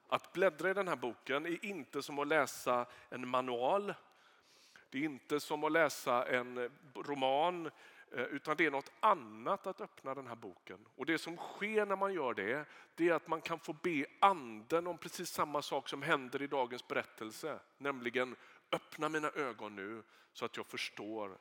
Att 0.09 0.33
bläddra 0.33 0.71
i 0.71 0.75
den 0.75 0.89
här 0.89 0.97
boken 0.97 1.47
är 1.47 1.65
inte 1.65 2.03
som 2.03 2.19
att 2.19 2.29
läsa 2.29 2.87
en 3.09 3.29
manual. 3.29 3.95
Det 4.91 4.99
är 4.99 5.03
inte 5.05 5.41
som 5.41 5.65
att 5.65 5.73
läsa 5.73 6.27
en 6.27 6.71
roman, 6.95 7.67
eh, 8.11 8.23
utan 8.23 8.57
det 8.57 8.67
är 8.67 8.71
något 8.71 8.93
annat 9.01 9.67
att 9.67 9.81
öppna 9.81 10.15
den 10.15 10.27
här 10.27 10.37
boken. 10.37 10.87
Och 10.97 11.07
Det 11.07 11.19
som 11.19 11.37
sker 11.37 11.87
när 11.87 11.97
man 11.97 12.15
gör 12.15 12.35
det, 12.35 12.65
det 12.95 13.09
är 13.09 13.15
att 13.15 13.29
man 13.29 13.41
kan 13.41 13.59
få 13.59 13.73
be 13.73 14.07
anden 14.21 14.87
om 14.87 14.99
precis 14.99 15.31
samma 15.31 15.63
sak 15.63 15.89
som 15.89 16.03
händer 16.03 16.43
i 16.43 16.47
dagens 16.47 16.89
berättelse. 16.89 17.61
Nämligen 17.79 18.37
öppna 18.73 19.09
mina 19.09 19.31
ögon 19.31 19.77
nu 19.77 20.03
så 20.33 20.45
att 20.45 20.57
jag 20.57 20.67
förstår 20.67 21.39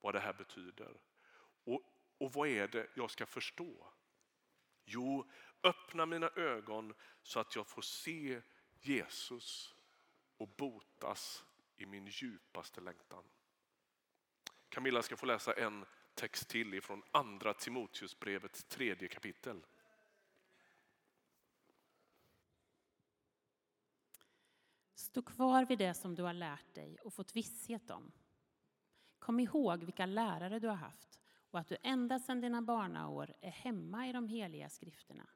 vad 0.00 0.14
det 0.14 0.20
här 0.20 0.32
betyder. 0.32 0.96
Och, 1.64 1.80
och 2.18 2.32
vad 2.32 2.48
är 2.48 2.68
det 2.68 2.86
jag 2.94 3.10
ska 3.10 3.26
förstå? 3.26 3.86
Jo, 4.92 5.30
öppna 5.62 6.06
mina 6.06 6.28
ögon 6.28 6.94
så 7.22 7.40
att 7.40 7.56
jag 7.56 7.66
får 7.66 7.82
se 7.82 8.42
Jesus 8.80 9.74
och 10.36 10.48
botas 10.48 11.44
i 11.76 11.86
min 11.86 12.06
djupaste 12.06 12.80
längtan. 12.80 13.24
Camilla 14.68 15.02
ska 15.02 15.16
få 15.16 15.26
läsa 15.26 15.52
en 15.52 15.84
text 16.14 16.48
till 16.48 16.74
ifrån 16.74 17.02
andra 17.10 17.54
Timoteusbrevets 17.54 18.64
tredje 18.64 19.08
kapitel. 19.08 19.66
Stå 24.94 25.22
kvar 25.22 25.64
vid 25.64 25.78
det 25.78 25.94
som 25.94 26.14
du 26.14 26.22
har 26.22 26.32
lärt 26.32 26.74
dig 26.74 26.98
och 27.00 27.14
fått 27.14 27.36
visshet 27.36 27.90
om. 27.90 28.12
Kom 29.18 29.40
ihåg 29.40 29.84
vilka 29.84 30.06
lärare 30.06 30.58
du 30.58 30.68
har 30.68 30.74
haft 30.74 31.19
och 31.50 31.58
att 31.58 31.68
du 31.68 31.76
ända 31.82 32.18
sedan 32.18 32.40
dina 32.40 32.62
barnaår 32.62 33.34
är 33.40 33.50
hemma 33.50 34.08
i 34.08 34.12
de 34.12 34.28
heliga 34.28 34.68
skrifterna. 34.68 35.26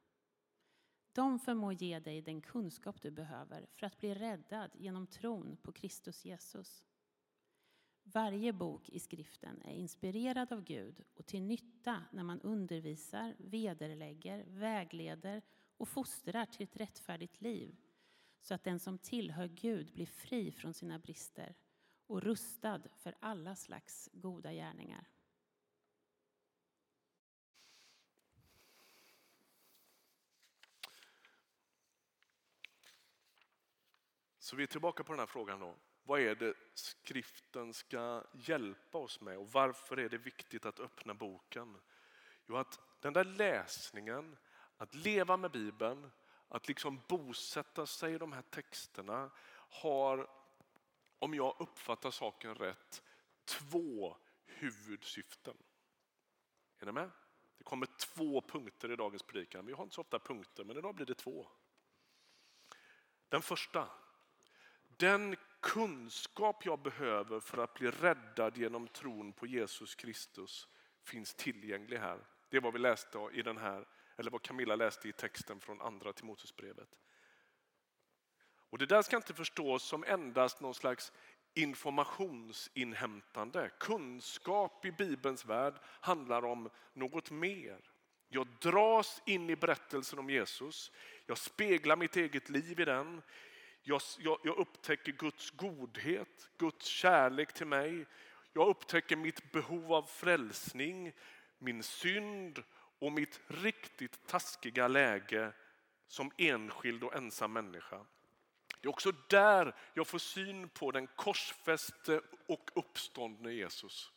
De 1.13 1.39
förmår 1.39 1.73
ge 1.73 1.99
dig 1.99 2.23
den 2.23 2.41
kunskap 2.41 3.03
du 3.03 3.11
behöver 3.11 3.67
för 3.71 3.87
att 3.87 3.99
bli 3.99 4.15
räddad 4.15 4.71
genom 4.75 5.07
tron 5.07 5.57
på 5.63 5.73
Kristus 5.73 6.25
Jesus. 6.25 6.85
Varje 8.03 8.53
bok 8.53 8.89
i 8.89 8.99
skriften 8.99 9.63
är 9.63 9.75
inspirerad 9.75 10.53
av 10.53 10.65
Gud 10.65 11.05
och 11.15 11.27
till 11.27 11.43
nytta 11.43 12.05
när 12.13 12.23
man 12.23 12.41
undervisar, 12.41 13.35
vederlägger, 13.39 14.45
vägleder 14.47 15.43
och 15.77 15.89
fostrar 15.89 16.47
till 16.47 16.63
ett 16.63 16.77
rättfärdigt 16.77 17.41
liv 17.41 17.77
så 18.41 18.55
att 18.55 18.65
den 18.65 18.81
som 18.81 18.99
tillhör 18.99 19.49
Gud 19.49 19.93
blir 19.93 20.07
fri 20.07 20.53
från 20.53 20.75
sina 20.75 20.99
brister 20.99 21.55
och 22.07 22.23
rustad 22.23 22.83
för 22.97 23.15
alla 23.21 23.57
slags 23.57 24.11
goda 24.13 24.53
gärningar. 24.53 25.09
Så 34.45 34.57
vi 34.57 34.63
är 34.63 34.67
tillbaka 34.67 35.05
på 35.05 35.13
den 35.13 35.19
här 35.19 35.27
frågan 35.27 35.61
då. 35.61 35.75
Vad 36.03 36.21
är 36.21 36.35
det 36.35 36.55
skriften 36.75 37.75
ska 37.75 38.25
hjälpa 38.33 38.99
oss 38.99 39.21
med 39.21 39.39
och 39.39 39.53
varför 39.53 39.97
är 39.97 40.09
det 40.09 40.19
viktigt 40.19 40.67
att 40.67 40.81
öppna 40.81 41.15
boken? 41.15 41.81
Jo, 42.47 42.57
att 42.57 42.81
den 43.01 43.13
där 43.13 43.25
läsningen, 43.25 44.37
att 44.77 44.95
leva 44.95 45.37
med 45.37 45.51
Bibeln, 45.51 46.11
att 46.49 46.69
liksom 46.69 47.01
bosätta 47.09 47.87
sig 47.87 48.15
i 48.15 48.19
de 48.19 48.33
här 48.33 48.43
texterna 48.43 49.31
har, 49.71 50.31
om 51.19 51.35
jag 51.35 51.57
uppfattar 51.59 52.11
saken 52.11 52.55
rätt, 52.55 53.03
två 53.45 54.17
huvudsyften. 54.45 55.57
Är 56.79 56.87
ni 56.87 56.93
med? 56.93 57.11
Det 57.59 57.65
kommer 57.65 57.87
två 57.87 58.41
punkter 58.41 58.91
i 58.93 58.97
dagens 58.97 59.23
predikan. 59.23 59.67
Vi 59.67 59.73
har 59.73 59.83
inte 59.83 59.95
så 59.95 60.01
ofta 60.01 60.19
punkter, 60.19 60.65
men 60.65 60.77
idag 60.77 60.95
blir 60.95 61.07
det 61.07 61.15
två. 61.15 61.49
Den 63.29 63.43
första, 63.43 63.89
den 64.99 65.37
kunskap 65.61 66.67
jag 66.67 66.79
behöver 66.79 67.41
för 67.41 67.59
att 67.59 67.75
bli 67.75 67.91
räddad 67.91 68.57
genom 68.57 68.89
tron 68.89 69.33
på 69.33 69.47
Jesus 69.47 69.95
Kristus 69.95 70.69
finns 71.05 71.35
tillgänglig 71.35 71.99
här. 71.99 72.19
Det 72.49 72.57
är 72.57 72.61
vad 72.61 72.73
vi 72.73 72.79
läste 72.79 73.29
i 73.33 73.43
den 73.43 73.57
här, 73.57 73.87
eller 74.17 74.31
vad 74.31 74.43
Camilla 74.43 74.77
läste 74.77 75.09
i 75.09 75.13
texten 75.13 75.61
från 75.61 75.81
andra 75.81 76.13
Timoteusbrevet. 76.13 76.89
Och 78.71 78.79
det 78.79 78.87
där 78.87 79.03
ska 79.03 79.17
inte 79.17 79.35
förstås 79.35 79.83
som 79.83 80.05
endast 80.05 80.61
någon 80.61 80.75
slags 80.75 81.13
informationsinhämtande. 81.55 83.71
Kunskap 83.79 84.85
i 84.85 84.93
Bibelns 84.93 85.45
värld 85.45 85.75
handlar 85.85 86.45
om 86.45 86.71
något 86.93 87.31
mer. 87.31 87.91
Jag 88.29 88.47
dras 88.61 89.23
in 89.27 89.51
i 89.51 89.57
berättelsen 89.57 90.19
om 90.19 90.31
Jesus. 90.31 90.93
Jag 91.27 91.39
speglar 91.39 91.97
mitt 91.97 92.17
eget 92.17 92.49
liv 92.49 92.81
i 92.81 92.85
den. 92.85 93.23
Jag, 93.87 94.01
jag, 94.19 94.39
jag, 94.43 94.59
upptäcker 94.59 95.13
Guds 95.13 95.51
godhet, 95.51 96.51
Guds 96.59 96.87
kärlek 96.87 97.53
till 97.53 97.67
mig. 97.67 98.07
Jag 98.53 98.69
upptäcker 98.69 99.17
mitt 99.17 99.53
behov 99.53 99.93
av 99.93 100.03
frälsning, 100.03 101.13
min 101.59 101.83
synd 101.83 102.63
och 102.99 103.13
mitt 103.13 103.41
riktigt 103.47 104.27
taskiga 104.27 104.89
läge 104.89 105.53
som 106.07 106.31
enskild 106.37 107.05
och 107.05 107.15
ensam 107.15 107.53
människa. 107.53 108.07
Det 108.81 108.89
är 108.89 108.91
också 108.91 109.13
där 109.29 109.77
jag 109.95 110.07
får 110.07 110.19
syn 110.19 110.69
på 110.69 110.91
den 110.91 111.07
korsfäste 111.07 112.21
och 112.49 112.71
uppståndne 112.75 113.53
Jesus. 113.53 114.13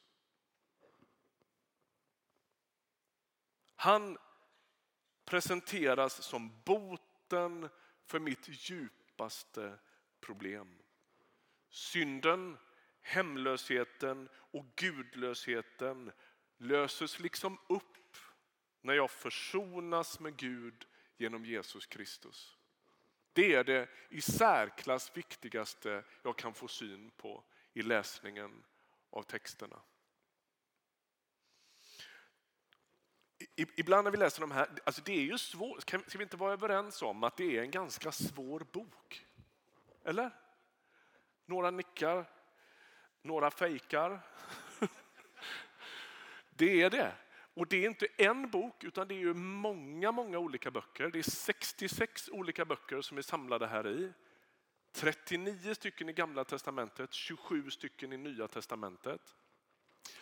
Han 3.76 4.18
presenteras 5.26 6.24
som 6.24 6.62
boten 6.66 7.70
för 8.06 8.20
mitt 8.20 8.70
djup 8.70 8.97
djupaste 9.18 9.80
problem. 10.20 10.80
Synden, 11.70 12.58
hemlösheten 13.02 14.30
och 14.34 14.66
gudlösheten 14.76 16.12
löses 16.58 17.20
liksom 17.20 17.58
upp 17.70 18.18
när 18.82 18.94
jag 18.94 19.12
försonas 19.12 20.20
med 20.20 20.38
Gud 20.38 20.86
genom 21.18 21.46
Jesus 21.46 21.86
Kristus. 21.86 22.58
Det 23.34 23.54
är 23.54 23.64
det 23.64 23.90
i 24.10 24.22
särklass 24.22 25.18
viktigaste 25.18 26.04
jag 26.24 26.38
kan 26.38 26.54
få 26.54 26.68
syn 26.68 27.12
på 27.18 27.44
i 27.74 27.82
läsningen 27.82 28.64
av 29.10 29.24
texterna. 29.24 29.80
Ibland 33.58 34.04
när 34.04 34.12
vi 34.12 34.18
läser 34.18 34.42
de 34.42 34.52
här, 34.52 34.70
alltså 34.84 35.02
det 35.06 35.12
är 35.12 35.22
ju 35.22 35.38
svårt, 35.38 35.82
ska 35.82 36.18
vi 36.18 36.24
inte 36.24 36.38
vara 36.38 36.54
överens 36.54 37.02
om 37.02 37.24
att 37.24 37.38
det 37.38 37.58
är 37.58 37.62
en 37.62 37.72
ganska 37.72 38.12
svår 38.12 38.60
bok? 38.72 39.26
Eller? 40.04 40.32
Några 41.46 41.72
nickar, 41.72 42.26
några 43.22 43.52
fejkar. 43.52 44.20
Det 46.50 46.82
är 46.82 46.90
det. 46.90 47.12
Och 47.54 47.68
det 47.68 47.86
är 47.86 47.90
inte 47.90 48.08
en 48.18 48.50
bok 48.50 48.84
utan 48.84 49.08
det 49.08 49.14
är 49.14 49.20
ju 49.20 49.34
många, 49.34 50.12
många 50.12 50.40
olika 50.40 50.72
böcker. 50.72 51.10
Det 51.10 51.20
är 51.20 51.24
66 51.24 52.30
olika 52.30 52.66
böcker 52.66 53.02
som 53.02 53.18
är 53.18 53.22
samlade 53.22 53.68
här 53.68 53.88
i. 53.88 54.14
39 54.92 55.76
stycken 55.76 56.10
i 56.10 56.14
gamla 56.14 56.44
testamentet, 56.44 57.14
27 57.14 57.70
stycken 57.70 58.14
i 58.14 58.18
nya 58.18 58.48
testamentet. 58.48 59.36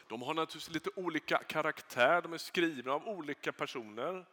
De 0.08 0.22
har 0.22 0.34
naturligtvis 0.34 0.74
lite 0.74 0.90
olika 0.96 1.38
karaktär, 1.38 2.22
de 2.22 2.34
är 2.34 2.38
skrivna 2.38 2.92
av 2.92 3.08
olika 3.08 3.52
personer. 3.52 4.26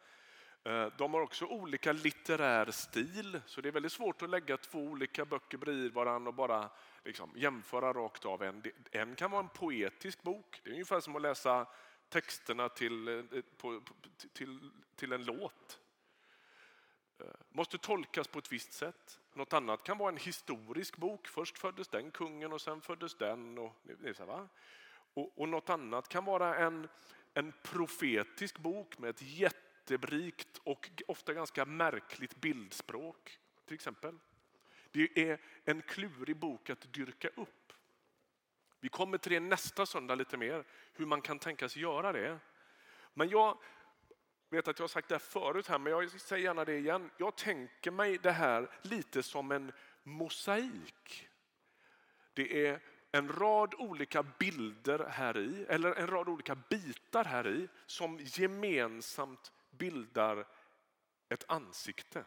Eh, 0.64 0.86
de 0.98 1.14
har 1.14 1.20
också 1.20 1.46
olika 1.46 1.92
litterär 1.92 2.70
stil, 2.70 3.40
så 3.46 3.60
det 3.60 3.68
är 3.68 3.72
väldigt 3.72 3.92
svårt 3.92 4.22
att 4.22 4.30
lägga 4.30 4.56
två 4.56 4.78
olika 4.78 5.24
böcker 5.24 5.58
bredvid 5.58 5.92
varandra 5.92 6.28
och 6.28 6.34
bara 6.34 6.70
liksom 7.04 7.32
jämföra 7.36 7.92
rakt 7.92 8.24
av. 8.24 8.42
En, 8.42 8.62
en 8.90 9.14
kan 9.14 9.30
vara 9.30 9.42
en 9.42 9.48
poetisk 9.48 10.22
bok, 10.22 10.60
det 10.62 10.70
är 10.70 10.72
ungefär 10.72 11.00
som 11.00 11.16
att 11.16 11.22
läsa 11.22 11.66
texterna 12.08 12.68
till, 12.68 13.08
eh, 13.08 13.22
på, 13.56 13.80
till, 14.32 14.70
till 14.96 15.12
en 15.12 15.24
låt. 15.24 15.78
Eh, 17.18 17.26
måste 17.48 17.78
tolkas 17.78 18.28
på 18.28 18.38
ett 18.38 18.52
visst 18.52 18.72
sätt. 18.72 19.20
Något 19.34 19.52
annat 19.52 19.82
kan 19.82 19.98
vara 19.98 20.08
en 20.08 20.16
historisk 20.16 20.96
bok. 20.96 21.28
Först 21.28 21.58
föddes 21.58 21.88
den 21.88 22.10
kungen 22.10 22.52
och 22.52 22.60
sen 22.60 22.80
föddes 22.80 23.14
den. 23.14 23.58
Och, 23.58 23.76
så, 24.16 24.48
och, 25.14 25.38
och 25.38 25.48
något 25.48 25.70
annat 25.70 26.08
kan 26.08 26.24
vara 26.24 26.56
en, 26.56 26.88
en 27.34 27.52
profetisk 27.62 28.58
bok 28.58 28.98
med 28.98 29.10
ett 29.10 29.22
jätterikt 29.22 30.58
och 30.64 30.90
ofta 31.06 31.34
ganska 31.34 31.64
märkligt 31.64 32.36
bildspråk. 32.36 33.38
till 33.64 33.74
exempel. 33.74 34.18
Det 34.90 35.30
är 35.30 35.40
en 35.64 35.82
klurig 35.82 36.36
bok 36.36 36.70
att 36.70 36.92
dyrka 36.92 37.28
upp. 37.28 37.72
Vi 38.80 38.88
kommer 38.88 39.18
till 39.18 39.32
det 39.32 39.40
nästa 39.40 39.86
söndag 39.86 40.14
lite 40.14 40.36
mer, 40.36 40.64
hur 40.92 41.06
man 41.06 41.20
kan 41.20 41.38
tänkas 41.38 41.76
göra 41.76 42.12
det. 42.12 42.38
Men 43.14 43.28
jag 43.28 43.58
vet 44.50 44.68
att 44.68 44.78
jag 44.78 44.84
har 44.84 44.88
sagt 44.88 45.08
det 45.08 45.14
här 45.14 45.18
förut 45.18 45.68
här, 45.68 45.78
men 45.78 45.92
jag 45.92 46.20
säger 46.20 46.44
gärna 46.44 46.64
det 46.64 46.78
igen. 46.78 47.10
Jag 47.16 47.36
tänker 47.36 47.90
mig 47.90 48.18
det 48.18 48.32
här 48.32 48.70
lite 48.82 49.22
som 49.22 49.52
en 49.52 49.72
mosaik. 50.02 51.28
Det 52.32 52.66
är 52.66 52.80
en 53.12 53.28
rad 53.28 53.74
olika 53.74 54.22
bilder 54.22 54.98
här 54.98 55.38
i, 55.38 55.66
eller 55.68 55.94
en 55.94 56.06
rad 56.06 56.28
olika 56.28 56.54
bitar 56.54 57.24
här 57.24 57.46
i, 57.46 57.68
som 57.86 58.18
gemensamt 58.20 59.52
bildar 59.70 60.46
ett 61.28 61.44
ansikte. 61.48 62.24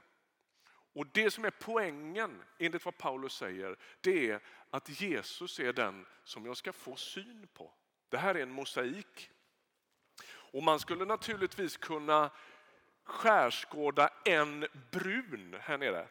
Och 0.67 1.07
Det 1.07 1.31
som 1.31 1.45
är 1.45 1.51
poängen, 1.51 2.43
enligt 2.59 2.85
vad 2.85 2.97
Paulus 2.97 3.33
säger, 3.33 3.77
det 4.01 4.31
är 4.31 4.39
att 4.69 5.01
Jesus 5.01 5.59
är 5.59 5.73
den 5.73 6.05
som 6.23 6.45
jag 6.45 6.57
ska 6.57 6.73
få 6.73 6.95
syn 6.95 7.47
på. 7.53 7.73
Det 8.09 8.17
här 8.17 8.35
är 8.35 8.43
en 8.43 8.51
mosaik. 8.51 9.31
Och 10.27 10.63
Man 10.63 10.79
skulle 10.79 11.05
naturligtvis 11.05 11.77
kunna 11.77 12.31
skärskåda 13.03 14.09
en 14.25 14.67
brun 14.91 15.57
här 15.61 15.77
nere. 15.77 16.07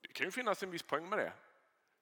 Det 0.00 0.08
kan 0.08 0.26
ju 0.26 0.30
finnas 0.30 0.62
en 0.62 0.70
viss 0.70 0.82
poäng 0.82 1.08
med 1.08 1.18
det. 1.18 1.32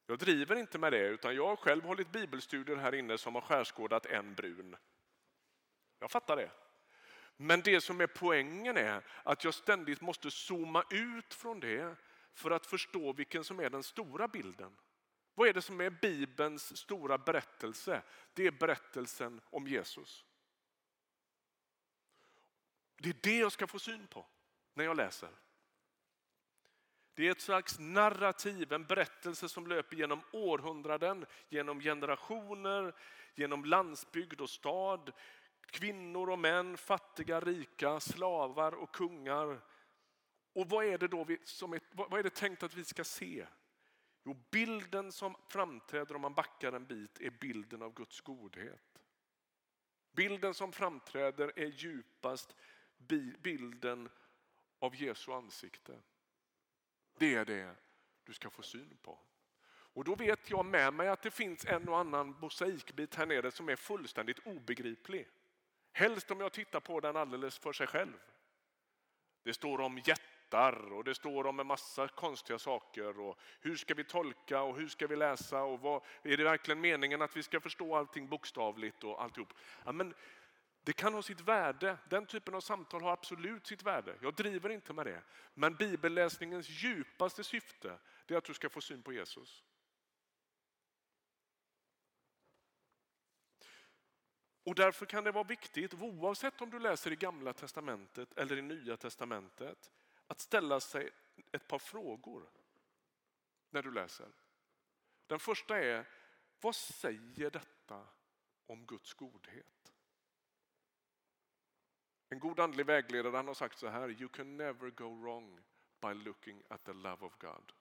Jag 0.07 0.19
driver 0.19 0.57
inte 0.57 0.79
med 0.79 0.93
det, 0.93 1.07
utan 1.09 1.37
jag 1.37 1.47
har 1.47 1.57
själv 1.57 1.85
hållit 1.85 2.13
bibelstudier 2.13 2.77
här 2.77 2.95
inne 2.95 3.19
som 3.19 3.35
har 3.35 3.43
skärskådat 3.43 4.07
en 4.07 4.35
brun. 4.35 4.77
Jag 5.99 6.11
fattar 6.11 6.37
det. 6.37 6.51
Men 7.37 7.61
det 7.61 7.81
som 7.81 8.01
är 8.01 8.07
poängen 8.07 8.77
är 8.77 9.03
att 9.23 9.45
jag 9.45 9.55
ständigt 9.55 10.01
måste 10.01 10.31
zooma 10.31 10.85
ut 10.91 11.35
från 11.35 11.61
det 11.61 11.97
för 12.35 12.51
att 12.51 12.67
förstå 12.67 13.13
vilken 13.13 13.45
som 13.45 13.61
är 13.61 13.71
den 13.71 13.83
stora 13.83 14.29
bilden. 14.29 14.77
Vad 15.35 15.49
är 15.49 15.53
det 15.53 15.63
som 15.63 15.81
är 15.81 15.91
Bibelns 15.91 16.77
stora 16.77 17.19
berättelse? 17.19 18.03
Det 18.35 18.47
är 18.47 18.51
berättelsen 18.51 19.41
om 19.51 19.67
Jesus. 19.67 20.25
Det 22.97 23.09
är 23.09 23.17
det 23.23 23.39
jag 23.39 23.53
ska 23.53 23.67
få 23.67 23.79
syn 23.79 24.07
på 24.07 24.27
när 24.75 24.85
jag 24.85 24.97
läser. 24.97 25.31
Det 27.17 27.27
är 27.27 27.31
ett 27.31 27.41
slags 27.41 27.79
narrativ, 27.79 28.73
en 28.73 28.85
berättelse 28.85 29.49
som 29.49 29.67
löper 29.67 29.97
genom 29.97 30.21
århundraden, 30.33 31.27
genom 31.49 31.81
generationer, 31.81 32.95
genom 33.35 33.65
landsbygd 33.65 34.41
och 34.41 34.51
stad, 34.51 35.13
Kvinnor 35.67 36.31
och 36.31 36.39
män, 36.39 36.77
fattiga, 36.77 37.41
rika, 37.41 38.01
slavar 38.01 38.73
och 38.73 38.95
kungar. 38.95 39.61
Och 40.53 40.69
vad 40.69 40.85
är 40.85 40.99
det 40.99 41.09
då 41.09 41.25
vi, 41.25 41.39
som 41.45 41.73
är, 41.73 41.81
vad 41.93 42.19
är 42.19 42.23
det 42.23 42.35
tänkt 42.35 42.63
att 42.63 42.75
vi 42.75 42.85
ska 42.85 43.05
se? 43.05 43.47
Jo, 44.25 44.37
bilden 44.51 45.13
som 45.13 45.37
framträder 45.49 46.15
om 46.15 46.21
man 46.21 46.35
backar 46.35 46.73
en 46.73 46.87
bit 46.87 47.21
är 47.21 47.31
bilden 47.31 47.83
av 47.83 47.95
Guds 47.95 48.21
godhet. 48.21 48.99
Bilden 50.13 50.55
som 50.55 50.73
framträder 50.73 51.53
är 51.57 51.67
djupast 51.67 52.57
bilden 53.43 54.09
av 54.79 54.97
Jesu 54.97 55.33
ansikte. 55.33 55.99
Det 57.19 57.35
är 57.35 57.45
det 57.45 57.75
du 58.25 58.33
ska 58.33 58.51
få 58.51 58.63
syn 58.63 58.97
på. 59.03 59.19
Och 59.69 60.05
då 60.05 60.15
vet 60.15 60.51
jag 60.51 60.67
med 60.67 60.95
mig 60.95 61.09
att 61.09 61.23
det 61.23 61.31
finns 61.31 61.65
en 61.65 61.89
och 61.89 61.99
annan 61.99 62.37
mosaikbit 62.41 63.15
här 63.15 63.27
nere 63.27 63.51
som 63.51 63.69
är 63.69 63.77
fullständigt 63.77 64.39
obegriplig. 64.47 65.29
Helst 65.93 66.31
om 66.31 66.41
jag 66.41 66.53
tittar 66.53 66.81
på 66.81 67.01
den 67.01 67.17
alldeles 67.17 67.59
för 67.59 67.73
sig 67.73 67.87
själv. 67.87 68.19
Det 69.43 69.55
står 69.55 69.81
om 69.81 69.99
jättar 69.99 70.93
och 70.93 71.05
det 71.05 71.15
står 71.15 71.47
om 71.47 71.61
en 71.61 71.67
massa 71.67 72.09
konstiga 72.09 72.59
saker. 72.59 73.21
Och 73.21 73.39
hur 73.61 73.77
ska 73.77 73.95
vi 73.95 74.05
tolka 74.05 74.63
och 74.63 74.77
hur 74.77 74.89
ska 74.89 75.07
vi 75.07 75.17
läsa? 75.17 75.63
och 75.63 75.81
vad, 75.81 76.03
Är 76.23 76.37
det 76.37 76.45
verkligen 76.45 76.81
meningen 76.81 77.23
att 77.23 77.37
vi 77.37 77.43
ska 77.43 77.61
förstå 77.61 77.97
allting 77.97 78.29
bokstavligt 78.29 79.05
och 79.05 79.23
alltihop? 79.23 79.55
Ja, 79.85 79.93
men 79.93 80.15
det 80.87 80.93
kan 80.93 81.15
ha 81.15 81.23
sitt 81.23 81.41
värde. 81.41 81.99
Den 82.09 82.27
typen 82.27 82.55
av 82.55 82.61
samtal 82.61 83.03
har 83.03 83.13
absolut 83.13 83.67
sitt 83.67 83.83
värde. 83.83 84.19
Jag 84.23 84.35
driver 84.35 84.69
inte 84.69 84.93
med 84.93 85.07
det. 85.07 85.23
Men 85.55 85.75
bibelläsningens 85.75 86.69
djupaste 86.69 87.45
syfte 87.45 87.99
är 88.27 88.37
att 88.37 88.45
du 88.45 88.55
ska 88.55 88.69
få 88.69 88.81
syn 88.81 89.03
på 89.03 89.13
Jesus. 89.13 89.65
Och 94.65 94.75
därför 94.75 95.07
kan 95.07 95.25
det 95.25 95.33
vara 95.33 95.45
viktigt, 95.45 95.95
oavsett 95.95 96.61
om 96.61 96.71
du 96.71 96.79
läser 96.79 97.13
i 97.13 97.17
gamla 97.17 97.53
testamentet 97.53 98.39
eller 98.39 98.57
i 98.57 98.63
nya 98.63 98.97
testamentet, 98.97 99.91
att 100.27 100.41
ställa 100.41 100.81
sig 100.81 101.11
ett 101.53 101.69
par 101.69 101.79
frågor 101.79 102.51
när 103.71 103.83
du 103.83 103.91
läser. 103.91 104.29
Den 105.27 105.39
första 105.39 105.79
är, 105.79 106.09
vad 106.61 106.77
säger 106.77 107.51
detta 107.51 108.07
om 108.67 108.87
Guds 108.87 109.15
godhet? 109.15 109.86
En 112.29 112.39
god 112.39 112.61
andlig 112.61 112.87
vägledare 112.87 113.37
han 113.37 113.47
har 113.47 113.55
sagt 113.55 113.79
så 113.79 113.89
här, 113.89 114.09
you 114.09 114.29
can 114.29 114.57
never 114.57 114.91
go 114.91 115.21
wrong 115.21 115.65
by 116.01 116.15
looking 116.15 116.63
at 116.69 116.85
the 116.85 116.93
love 116.93 117.27
of 117.27 117.39
God. 117.39 117.73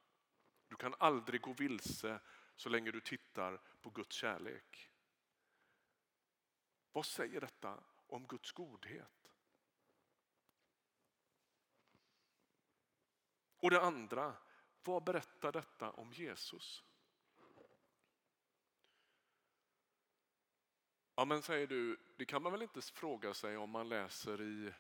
Du 0.68 0.76
kan 0.76 0.96
aldrig 1.00 1.42
gå 1.42 1.54
vilse 1.54 2.20
så 2.56 2.70
länge 2.70 2.92
du 2.92 3.02
tittar 3.02 3.62
på 3.82 3.90
Guds 3.90 4.16
kärlek. 4.16 4.92
Vad 6.92 7.06
säger 7.06 7.42
detta 7.42 7.84
om 8.08 8.28
Guds 8.28 8.52
godhet? 8.52 9.34
Och 13.58 13.70
det 13.70 13.82
andra, 13.82 14.36
vad 14.84 15.04
berättar 15.04 15.52
detta 15.52 15.92
om 15.92 16.14
Jesus? 16.14 16.84
Ja 21.16 21.26
men 21.26 21.42
säger 21.42 21.68
du, 21.68 21.98
det 22.18 22.26
kan 22.26 22.42
man 22.44 22.52
väl 22.52 22.62
inte 22.62 22.82
fråga 22.82 23.34
sig 23.34 23.58
om 23.58 23.70
man 23.70 23.90
läser 23.90 24.42
i 24.42 24.74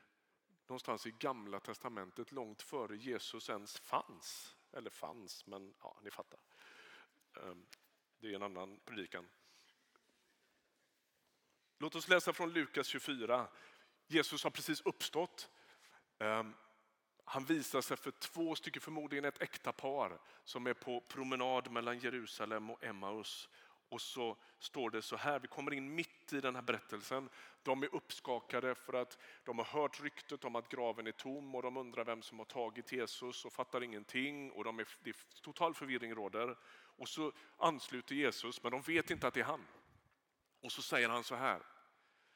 någonstans 0.67 1.07
i 1.07 1.11
gamla 1.11 1.59
testamentet 1.59 2.31
långt 2.31 2.61
före 2.61 2.97
Jesus 2.97 3.49
ens 3.49 3.79
fanns. 3.79 4.55
Eller 4.71 4.89
fanns, 4.89 5.45
men 5.45 5.73
ja, 5.81 5.99
ni 6.03 6.11
fattar. 6.11 6.39
Ehm, 7.41 7.65
det 8.19 8.27
är 8.27 8.33
en 8.33 8.43
annan 8.43 8.79
predikan. 8.85 9.27
Låt 11.77 11.95
oss 11.95 12.07
läsa 12.07 12.33
från 12.33 12.53
Lukas 12.53 12.87
24. 12.87 13.47
Jesus 14.07 14.43
har 14.43 14.51
precis 14.51 14.81
uppstått. 14.81 15.49
Ehm, 16.19 16.53
han 17.25 17.45
visar 17.45 17.81
sig 17.81 17.97
för 17.97 18.11
två 18.11 18.55
stycken, 18.55 18.81
förmodligen 18.81 19.25
ett 19.25 19.41
äkta 19.41 19.71
par 19.71 20.19
som 20.43 20.67
är 20.67 20.73
på 20.73 21.01
promenad 21.01 21.71
mellan 21.71 21.99
Jerusalem 21.99 22.69
och 22.69 22.83
Emmaus. 22.83 23.49
Och 23.89 24.01
så 24.01 24.37
står 24.59 24.89
det 24.89 25.01
så 25.01 25.15
här, 25.15 25.39
vi 25.39 25.47
kommer 25.47 25.73
in 25.73 25.95
mitt 25.95 26.33
i 26.33 26.41
den 26.41 26.55
här 26.55 26.61
berättelsen. 26.61 27.29
De 27.63 27.83
är 27.83 27.95
uppskakade 27.95 28.75
för 28.75 28.93
att 28.93 29.17
de 29.43 29.57
har 29.57 29.65
hört 29.65 30.01
ryktet 30.01 30.45
om 30.45 30.55
att 30.55 30.69
graven 30.69 31.07
är 31.07 31.11
tom 31.11 31.55
och 31.55 31.61
de 31.61 31.77
undrar 31.77 32.05
vem 32.05 32.21
som 32.21 32.37
har 32.37 32.45
tagit 32.45 32.91
Jesus 32.91 33.45
och 33.45 33.53
fattar 33.53 33.83
ingenting 33.83 34.51
och 34.51 34.63
de 34.63 34.79
är, 34.79 34.87
det 35.03 35.09
är 35.09 35.41
total 35.41 35.73
förvirring 35.73 36.15
råder. 36.15 36.57
Och 36.97 37.09
så 37.09 37.31
ansluter 37.57 38.15
Jesus 38.15 38.63
men 38.63 38.71
de 38.71 38.81
vet 38.81 39.11
inte 39.11 39.27
att 39.27 39.33
det 39.33 39.39
är 39.39 39.45
han. 39.45 39.67
Och 40.61 40.71
så 40.71 40.81
säger 40.81 41.09
han 41.09 41.23
så 41.23 41.35
här. 41.35 41.61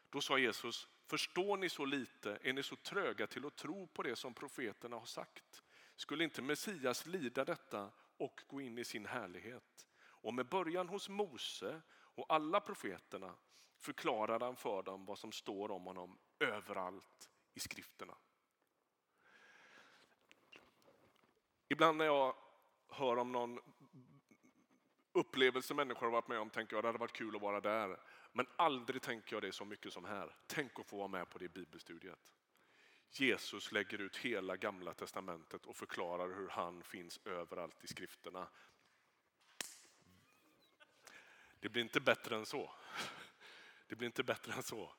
Då 0.10 0.22
sa 0.22 0.38
Jesus, 0.38 0.88
förstår 1.08 1.58
ni 1.58 1.70
så 1.70 1.86
lite, 1.86 2.40
är 2.44 2.54
ni 2.54 2.64
så 2.64 2.76
tröga 2.76 3.28
till 3.28 3.46
att 3.46 3.56
tro 3.56 3.88
på 3.88 4.04
det 4.04 4.16
som 4.16 4.34
profeterna 4.34 4.96
har 4.96 5.06
sagt? 5.06 5.64
Skulle 5.96 6.24
inte 6.24 6.42
Messias 6.42 7.06
lida 7.06 7.46
detta 7.46 7.92
och 8.18 8.44
gå 8.48 8.62
in 8.62 8.78
i 8.78 8.86
sin 8.86 9.06
härlighet? 9.06 9.88
Och 10.22 10.34
med 10.34 10.50
början 10.50 10.90
hos 10.90 11.10
Mose 11.10 11.82
och 11.92 12.26
alla 12.30 12.62
profeterna 12.62 13.36
förklarade 13.78 14.46
han 14.46 14.56
för 14.56 14.84
dem 14.84 15.06
vad 15.06 15.20
som 15.20 15.32
står 15.32 15.72
om 15.72 15.86
honom 15.86 16.20
överallt 16.40 17.30
i 17.54 17.60
skrifterna. 17.60 18.18
Ibland 21.68 21.98
när 21.98 22.06
jag 22.06 22.36
hör 22.90 23.18
om 23.18 23.32
någon 23.32 23.60
upplevelse 25.12 25.74
människor 25.74 26.06
har 26.06 26.12
varit 26.12 26.28
med 26.28 26.40
om 26.40 26.50
tänker 26.50 26.74
jag 26.74 26.80
att 26.80 26.84
det 26.84 26.88
hade 26.88 27.00
varit 27.00 27.14
kul 27.14 27.36
att 27.36 27.42
vara 27.42 27.62
där. 27.62 28.00
Men 28.32 28.48
aldrig 28.56 29.02
tänker 29.02 29.36
jag 29.36 29.44
det 29.44 29.52
så 29.52 29.66
mycket 29.66 29.94
som 29.94 30.06
här. 30.06 30.36
Tänk 30.48 30.80
att 30.80 30.88
få 30.88 30.98
vara 30.98 31.08
med 31.08 31.30
på 31.30 31.38
det 31.38 31.50
bibelstudiet. 31.50 32.34
Jesus 33.12 33.72
lägger 33.72 34.02
ut 34.02 34.18
hela 34.18 34.58
gamla 34.58 34.94
testamentet 34.94 35.66
och 35.66 35.76
förklarar 35.76 36.36
hur 36.36 36.50
han 36.50 36.84
finns 36.84 37.20
överallt 37.26 37.84
i 37.84 37.88
skrifterna. 37.88 38.48
Det 41.60 41.69
blir 41.69 41.82
inte 41.82 42.00
bättre 42.00 42.36
än 42.36 42.45
så. 42.45 42.72
Det 43.88 43.95
blir 43.95 44.06
inte 44.06 44.24
bättre 44.24 44.54
än 44.54 44.63
så. 44.63 44.93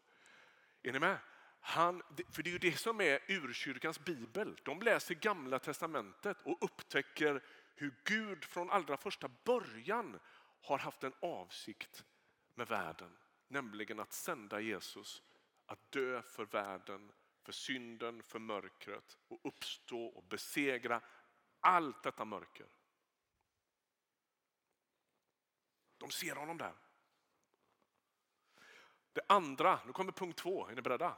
Är 0.82 0.92
ni 0.92 0.98
med? 0.98 1.18
Han, 1.60 2.02
för 2.30 2.42
det 2.42 2.50
är 2.50 2.52
ju 2.52 2.58
det 2.58 2.76
som 2.76 3.00
är 3.00 3.20
urkyrkans 3.28 4.00
bibel. 4.00 4.60
De 4.62 4.82
läser 4.82 5.14
gamla 5.14 5.58
testamentet 5.58 6.36
och 6.42 6.64
upptäcker 6.64 7.42
hur 7.74 7.94
Gud 8.04 8.44
från 8.44 8.70
allra 8.70 8.96
första 8.96 9.28
början 9.44 10.20
har 10.62 10.78
haft 10.78 11.04
en 11.04 11.14
avsikt 11.20 12.04
med 12.54 12.68
världen. 12.68 13.16
Nämligen 13.48 14.00
att 14.00 14.12
sända 14.12 14.60
Jesus 14.60 15.22
att 15.66 15.92
dö 15.92 16.22
för 16.22 16.44
världen, 16.44 17.12
för 17.44 17.52
synden, 17.52 18.22
för 18.22 18.38
mörkret 18.38 19.18
och 19.28 19.40
uppstå 19.44 20.06
och 20.06 20.24
besegra 20.24 21.00
allt 21.60 22.02
detta 22.02 22.24
mörker. 22.24 22.66
De 26.00 26.10
ser 26.10 26.34
honom 26.34 26.58
där. 26.58 26.74
Det 29.12 29.20
andra, 29.26 29.80
nu 29.86 29.92
kommer 29.92 30.12
punkt 30.12 30.38
två, 30.38 30.66
är 30.66 30.74
ni 30.74 30.82
beredda? 30.82 31.16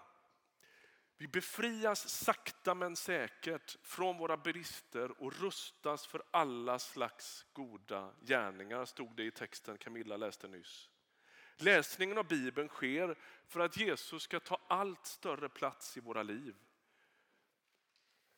Vi 1.16 1.28
befrias 1.28 2.08
sakta 2.08 2.74
men 2.74 2.96
säkert 2.96 3.76
från 3.82 4.18
våra 4.18 4.36
brister 4.36 5.22
och 5.22 5.40
rustas 5.40 6.06
för 6.06 6.22
alla 6.30 6.78
slags 6.78 7.46
goda 7.52 8.14
gärningar, 8.20 8.84
stod 8.84 9.16
det 9.16 9.24
i 9.24 9.30
texten 9.30 9.78
Camilla 9.78 10.16
läste 10.16 10.48
nyss. 10.48 10.90
Läsningen 11.56 12.18
av 12.18 12.28
Bibeln 12.28 12.68
sker 12.68 13.18
för 13.46 13.60
att 13.60 13.76
Jesus 13.76 14.22
ska 14.22 14.40
ta 14.40 14.60
allt 14.68 15.06
större 15.06 15.48
plats 15.48 15.96
i 15.96 16.00
våra 16.00 16.22
liv. 16.22 16.54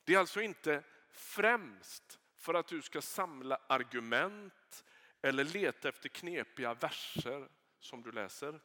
Det 0.05 0.15
är 0.15 0.19
alltså 0.19 0.41
inte 0.41 0.83
främst 1.11 2.21
för 2.37 2.55
att 2.55 2.67
du 2.67 2.83
ska 2.83 3.03
samla 3.03 3.61
argument 3.67 4.85
eller 5.25 5.45
leta 5.45 5.89
efter 5.89 6.09
knepiga 6.09 6.75
verser 6.75 7.49
som 7.79 8.03
du 8.03 8.13
läser. 8.13 8.61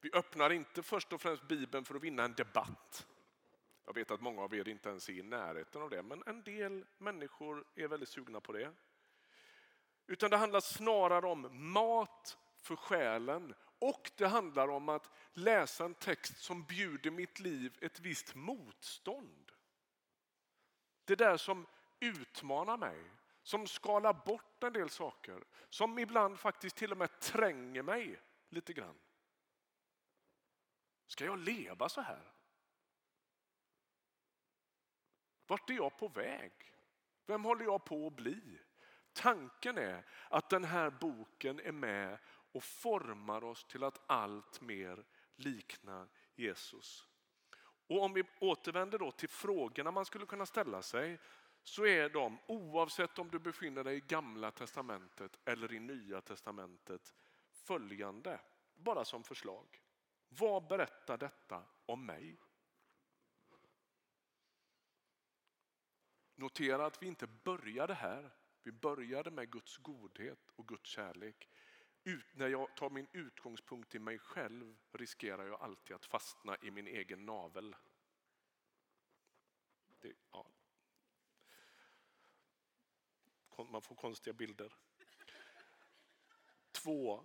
Vi 0.00 0.12
öppnar 0.12 0.52
inte 0.52 0.82
först 0.82 1.12
och 1.12 1.20
främst 1.20 1.48
Bibeln 1.48 1.84
för 1.84 1.94
att 1.94 2.02
vinna 2.02 2.24
en 2.24 2.34
debatt. 2.34 3.06
Jag 3.86 3.94
vet 3.94 4.10
att 4.10 4.20
många 4.20 4.42
av 4.42 4.54
er 4.54 4.68
inte 4.68 4.88
ens 4.88 5.08
är 5.08 5.12
i 5.12 5.22
närheten 5.22 5.82
av 5.82 5.90
det, 5.90 6.02
men 6.02 6.22
en 6.26 6.42
del 6.42 6.84
människor 6.98 7.64
är 7.74 7.88
väldigt 7.88 8.08
sugna 8.08 8.40
på 8.40 8.52
det. 8.52 8.72
Utan 10.06 10.30
det 10.30 10.36
handlar 10.36 10.60
snarare 10.60 11.26
om 11.26 11.72
mat 11.72 12.38
för 12.56 12.76
själen 12.76 13.54
och 13.78 14.10
det 14.16 14.26
handlar 14.26 14.68
om 14.68 14.88
att 14.88 15.10
läsa 15.32 15.84
en 15.84 15.94
text 15.94 16.38
som 16.38 16.64
bjuder 16.64 17.10
mitt 17.10 17.40
liv 17.40 17.78
ett 17.80 18.00
visst 18.00 18.34
motstånd. 18.34 19.52
Det 21.04 21.16
där 21.16 21.36
som 21.36 21.66
utmanar 22.00 22.76
mig, 22.76 23.10
som 23.42 23.66
skalar 23.66 24.12
bort 24.12 24.62
en 24.62 24.72
del 24.72 24.90
saker, 24.90 25.44
som 25.68 25.98
ibland 25.98 26.38
faktiskt 26.38 26.76
till 26.76 26.92
och 26.92 26.98
med 26.98 27.20
tränger 27.20 27.82
mig 27.82 28.20
lite 28.48 28.72
grann. 28.72 28.98
Ska 31.06 31.24
jag 31.24 31.38
leva 31.38 31.88
så 31.88 32.00
här? 32.00 32.32
Vart 35.46 35.70
är 35.70 35.74
jag 35.74 35.98
på 35.98 36.08
väg? 36.08 36.52
Vem 37.26 37.44
håller 37.44 37.64
jag 37.64 37.84
på 37.84 38.06
att 38.06 38.16
bli? 38.16 38.60
Tanken 39.12 39.78
är 39.78 40.06
att 40.28 40.50
den 40.50 40.64
här 40.64 40.90
boken 40.90 41.60
är 41.60 41.72
med 41.72 42.18
och 42.52 42.64
formar 42.64 43.44
oss 43.44 43.64
till 43.64 43.84
att 43.84 44.00
allt 44.06 44.60
mer 44.60 45.04
likna 45.36 46.08
Jesus. 46.34 47.08
Och 47.86 48.02
om 48.02 48.12
vi 48.12 48.24
återvänder 48.38 48.98
då 48.98 49.10
till 49.10 49.28
frågorna 49.28 49.90
man 49.90 50.04
skulle 50.04 50.26
kunna 50.26 50.46
ställa 50.46 50.82
sig 50.82 51.18
så 51.62 51.86
är 51.86 52.08
de, 52.08 52.38
oavsett 52.46 53.18
om 53.18 53.30
du 53.30 53.38
befinner 53.38 53.84
dig 53.84 53.96
i 53.96 54.00
gamla 54.00 54.50
testamentet 54.50 55.38
eller 55.44 55.72
i 55.72 55.78
nya 55.78 56.20
testamentet, 56.20 57.14
följande, 57.50 58.40
bara 58.74 59.04
som 59.04 59.24
förslag. 59.24 59.82
Vad 60.28 60.66
berättar 60.66 61.18
detta 61.18 61.64
om 61.86 62.06
mig? 62.06 62.38
Notera 66.34 66.86
att 66.86 67.02
vi 67.02 67.06
inte 67.06 67.26
började 67.26 67.94
här. 67.94 68.30
Vi 68.62 68.72
började 68.72 69.30
med 69.30 69.50
Guds 69.50 69.76
godhet 69.76 70.50
och 70.56 70.68
Guds 70.68 70.90
kärlek. 70.90 71.48
Ut, 72.04 72.26
när 72.34 72.48
jag 72.48 72.76
tar 72.76 72.90
min 72.90 73.08
utgångspunkt 73.12 73.94
i 73.94 73.98
mig 73.98 74.18
själv 74.18 74.78
riskerar 74.92 75.46
jag 75.46 75.60
alltid 75.60 75.96
att 75.96 76.06
fastna 76.06 76.56
i 76.62 76.70
min 76.70 76.86
egen 76.86 77.26
navel. 77.26 77.76
Det, 80.00 80.12
ja. 80.30 80.51
Man 83.58 83.82
får 83.82 83.94
konstiga 83.94 84.34
bilder. 84.34 84.76
Två, 86.72 87.24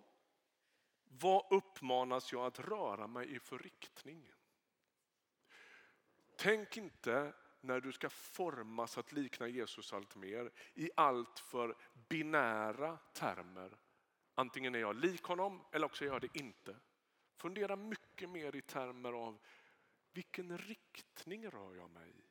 vad 1.03 1.51
uppmanas 1.51 2.31
jag 2.31 2.45
att 2.45 2.59
röra 2.59 3.07
mig 3.07 3.35
i 3.35 3.39
för 3.39 3.59
riktning? 3.59 4.31
Tänk 6.35 6.77
inte 6.77 7.33
när 7.61 7.81
du 7.81 7.91
ska 7.91 8.09
formas 8.09 8.97
att 8.97 9.11
likna 9.11 9.47
Jesus 9.47 9.93
allt 9.93 10.15
mer 10.15 10.51
i 10.73 10.89
allt 10.95 11.39
för 11.39 11.77
binära 12.09 12.97
termer. 13.13 13.77
Antingen 14.35 14.75
är 14.75 14.79
jag 14.79 14.95
lik 14.95 15.23
honom 15.23 15.65
eller 15.71 15.85
också 15.85 16.05
är 16.05 16.07
jag 16.07 16.21
det 16.21 16.37
inte. 16.37 16.79
Fundera 17.35 17.75
mycket 17.75 18.29
mer 18.29 18.55
i 18.55 18.61
termer 18.61 19.13
av 19.13 19.39
vilken 20.11 20.57
riktning 20.57 21.49
rör 21.49 21.75
jag 21.75 21.89
mig 21.89 22.09
i? 22.09 22.25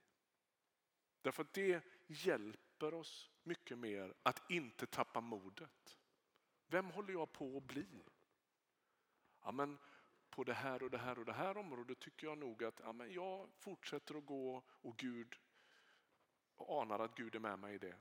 Därför 1.23 1.43
att 1.43 1.53
det 1.53 1.83
hjälper 2.07 2.95
oss 2.95 3.31
mycket 3.43 3.79
mer 3.79 4.15
att 4.23 4.51
inte 4.51 4.87
tappa 4.87 5.21
modet. 5.21 5.99
Vem 6.67 6.91
håller 6.91 7.13
jag 7.13 7.33
på 7.33 7.57
att 7.57 7.65
bli? 7.65 8.03
Ja, 9.43 9.53
men 9.53 9.79
på 10.31 10.45
det 10.45 10.55
här 10.55 10.83
och 10.83 10.91
det 10.91 10.99
här 10.99 11.19
och 11.19 11.25
det 11.25 11.33
här 11.33 11.57
området 11.57 11.99
tycker 11.99 12.27
jag 12.27 12.39
nog 12.39 12.65
att 12.65 12.81
ja, 12.81 12.93
men 12.93 13.13
jag 13.13 13.49
fortsätter 13.59 14.15
att 14.15 14.27
gå 14.27 14.63
och 14.69 14.97
Gud 14.97 15.37
och 16.57 16.83
anar 16.83 16.99
att 16.99 17.15
Gud 17.15 17.35
är 17.35 17.41
med 17.41 17.59
mig 17.59 17.75
i 17.75 17.79
det. 17.79 17.97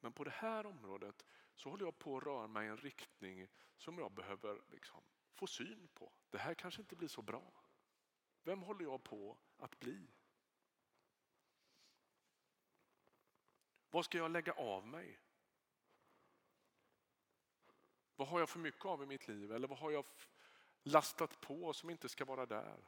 Men 0.00 0.12
på 0.12 0.24
det 0.24 0.30
här 0.30 0.66
området 0.66 1.26
så 1.54 1.70
håller 1.70 1.84
jag 1.84 1.98
på 1.98 2.16
att 2.16 2.24
röra 2.24 2.46
mig 2.46 2.66
i 2.66 2.70
en 2.70 2.76
riktning 2.76 3.48
som 3.76 3.98
jag 3.98 4.12
behöver 4.12 4.62
liksom 4.70 5.02
få 5.34 5.46
syn 5.46 5.88
på. 5.94 6.12
Det 6.30 6.38
här 6.38 6.54
kanske 6.54 6.82
inte 6.82 6.96
blir 6.96 7.08
så 7.08 7.22
bra. 7.22 7.52
Vem 8.42 8.62
håller 8.62 8.84
jag 8.84 9.02
på 9.02 9.38
att 9.56 9.78
bli? 9.78 10.06
Vad 13.90 14.04
ska 14.04 14.18
jag 14.18 14.30
lägga 14.30 14.52
av 14.52 14.86
mig? 14.86 15.20
Vad 18.16 18.28
har 18.28 18.38
jag 18.38 18.48
för 18.48 18.58
mycket 18.58 18.84
av 18.84 19.02
i 19.02 19.06
mitt 19.06 19.28
liv? 19.28 19.52
Eller 19.52 19.68
vad 19.68 19.78
har 19.78 19.90
jag 19.90 20.04
lastat 20.82 21.40
på 21.40 21.72
som 21.72 21.90
inte 21.90 22.08
ska 22.08 22.24
vara 22.24 22.46
där? 22.46 22.84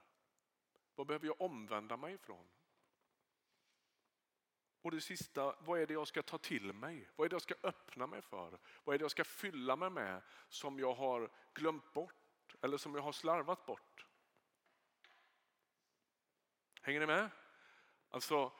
Vad 0.94 1.06
behöver 1.06 1.26
jag 1.26 1.40
omvända 1.40 1.96
mig 1.96 2.14
ifrån? 2.14 2.48
Och 4.82 4.90
det 4.90 5.00
sista, 5.00 5.56
vad 5.58 5.80
är 5.80 5.86
det 5.86 5.94
jag 5.94 6.08
ska 6.08 6.22
ta 6.22 6.38
till 6.38 6.72
mig? 6.72 7.10
Vad 7.16 7.24
är 7.24 7.28
det 7.28 7.34
jag 7.34 7.42
ska 7.42 7.54
öppna 7.62 8.06
mig 8.06 8.22
för? 8.22 8.58
Vad 8.84 8.94
är 8.94 8.98
det 8.98 9.02
jag 9.02 9.10
ska 9.10 9.24
fylla 9.24 9.76
mig 9.76 9.90
med 9.90 10.22
som 10.48 10.78
jag 10.78 10.94
har 10.94 11.30
glömt 11.54 11.92
bort 11.92 12.54
eller 12.60 12.78
som 12.78 12.94
jag 12.94 13.02
har 13.02 13.12
slarvat 13.12 13.66
bort? 13.66 14.06
Hänger 16.82 17.00
ni 17.00 17.06
med? 17.06 17.30
Alltså, 18.08 18.52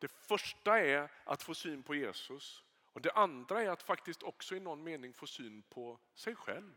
det 0.00 0.08
första 0.08 0.80
är 0.80 1.10
att 1.24 1.42
få 1.42 1.54
syn 1.54 1.82
på 1.82 1.94
Jesus 1.94 2.64
och 2.92 3.00
det 3.00 3.12
andra 3.12 3.62
är 3.62 3.70
att 3.70 3.82
faktiskt 3.82 4.22
också 4.22 4.56
i 4.56 4.60
någon 4.60 4.82
mening 4.82 5.14
få 5.14 5.26
syn 5.26 5.62
på 5.62 5.98
sig 6.14 6.34
själv 6.34 6.76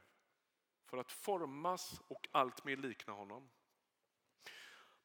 för 0.86 0.98
att 0.98 1.12
formas 1.12 2.02
och 2.08 2.28
allt 2.32 2.64
mer 2.64 2.78
likna 2.78 3.14
honom. 3.14 3.50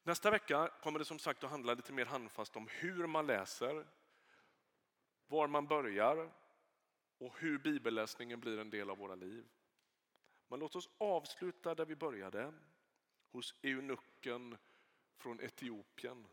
Nästa 0.03 0.31
vecka 0.31 0.67
kommer 0.81 0.99
det 0.99 1.05
som 1.05 1.19
sagt 1.19 1.43
att 1.43 1.49
handla 1.49 1.73
lite 1.73 1.93
mer 1.93 2.05
handfast 2.05 2.55
om 2.55 2.67
hur 2.71 3.07
man 3.07 3.27
läser, 3.27 3.85
var 5.27 5.47
man 5.47 5.67
börjar 5.67 6.31
och 7.17 7.39
hur 7.39 7.57
bibelläsningen 7.57 8.39
blir 8.39 8.59
en 8.59 8.69
del 8.69 8.89
av 8.89 8.97
våra 8.97 9.15
liv. 9.15 9.49
Men 10.47 10.59
låt 10.59 10.75
oss 10.75 10.89
avsluta 10.97 11.75
där 11.75 11.85
vi 11.85 11.95
började, 11.95 12.53
hos 13.31 13.55
eunucken 13.61 14.57
från 15.17 15.41
Etiopien. 15.41 16.27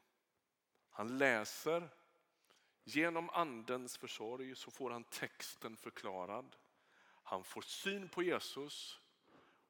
Han 0.96 1.18
läser, 1.18 1.88
genom 2.85 3.30
andens 3.30 3.96
försorg 3.96 4.54
så 4.54 4.70
får 4.70 4.90
han 4.90 5.04
texten 5.04 5.76
förklarad. 5.76 6.56
Han 7.22 7.44
får 7.44 7.62
syn 7.62 8.09
på 8.09 8.22
Jesus 8.22 9.00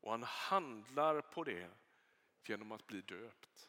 och 0.01 0.11
han 0.11 0.23
handlar 0.23 1.21
på 1.21 1.45
det 1.45 1.71
genom 2.45 2.73
att 2.73 2.87
bli 2.87 3.01
döpt. 3.01 3.69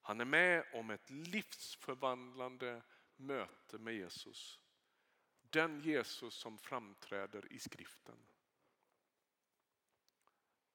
Han 0.00 0.20
är 0.20 0.24
med 0.24 0.64
om 0.74 0.90
ett 0.90 1.10
livsförvandlande 1.10 2.82
möte 3.16 3.78
med 3.78 3.94
Jesus. 3.94 4.60
Den 5.40 5.80
Jesus 5.80 6.34
som 6.34 6.58
framträder 6.58 7.52
i 7.52 7.58
skriften. 7.58 8.26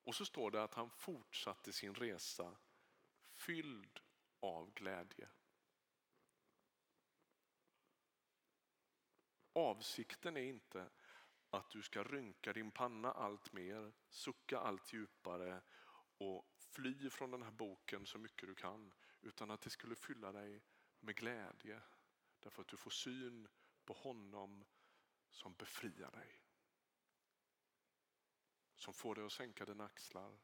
Och 0.03 0.15
så 0.15 0.25
står 0.25 0.51
det 0.51 0.63
att 0.63 0.73
han 0.73 0.89
fortsatte 0.89 1.73
sin 1.73 1.95
resa 1.95 2.55
fylld 3.35 4.02
av 4.43 4.73
glädje. 4.73 5.29
Avsikten 9.53 10.37
är 10.37 10.41
inte 10.41 10.89
att 11.49 11.69
du 11.69 11.81
ska 11.81 12.03
rynka 12.03 12.53
din 12.53 12.71
panna 12.71 13.11
allt 13.11 13.53
mer, 13.53 13.93
sucka 14.09 14.59
allt 14.59 14.93
djupare 14.93 15.61
och 16.17 16.47
fly 16.57 17.09
från 17.09 17.31
den 17.31 17.43
här 17.43 17.51
boken 17.51 18.05
så 18.05 18.17
mycket 18.17 18.47
du 18.47 18.55
kan. 18.55 18.93
Utan 19.21 19.51
att 19.51 19.61
det 19.61 19.69
skulle 19.69 19.95
fylla 19.95 20.31
dig 20.31 20.63
med 20.99 21.15
glädje. 21.15 21.81
Därför 22.39 22.61
att 22.61 22.67
du 22.67 22.77
får 22.77 22.91
syn 22.91 23.47
på 23.85 23.93
honom 23.93 24.65
som 25.29 25.53
befriar 25.53 26.11
dig. 26.11 26.41
Som 28.75 28.93
får 28.93 29.15
dig 29.15 29.25
att 29.25 29.31
sänka 29.31 29.65
dina 29.65 29.85
axlar. 29.85 30.39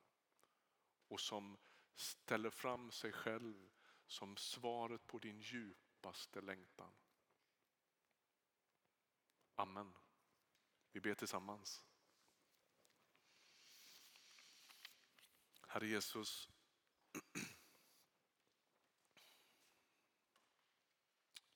Och 1.07 1.19
som 1.19 1.57
ställer 1.95 2.49
fram 2.49 2.91
sig 2.91 3.11
själv 3.11 3.69
som 4.09 4.37
svaret 4.37 5.07
på 5.07 5.19
din 5.19 5.39
djupaste 5.39 6.41
längtan. 6.41 6.93
Amen. 9.55 9.93
Vi 10.91 10.99
ber 10.99 11.13
tillsammans. 11.13 11.83
Herre 15.67 15.87
Jesus. 15.87 16.49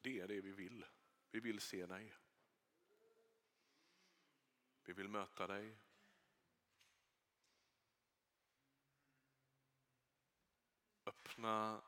Det 0.02 0.20
är 0.20 0.28
det 0.28 0.42
vi 0.42 0.52
vill. 0.52 0.86
Vi 1.32 1.40
vill 1.40 1.62
se 1.62 1.86
dig. 1.86 2.16
Vi 4.84 4.94
vill 4.94 5.10
möta 5.10 5.48
dig. 5.48 5.78
Öppna 11.06 11.84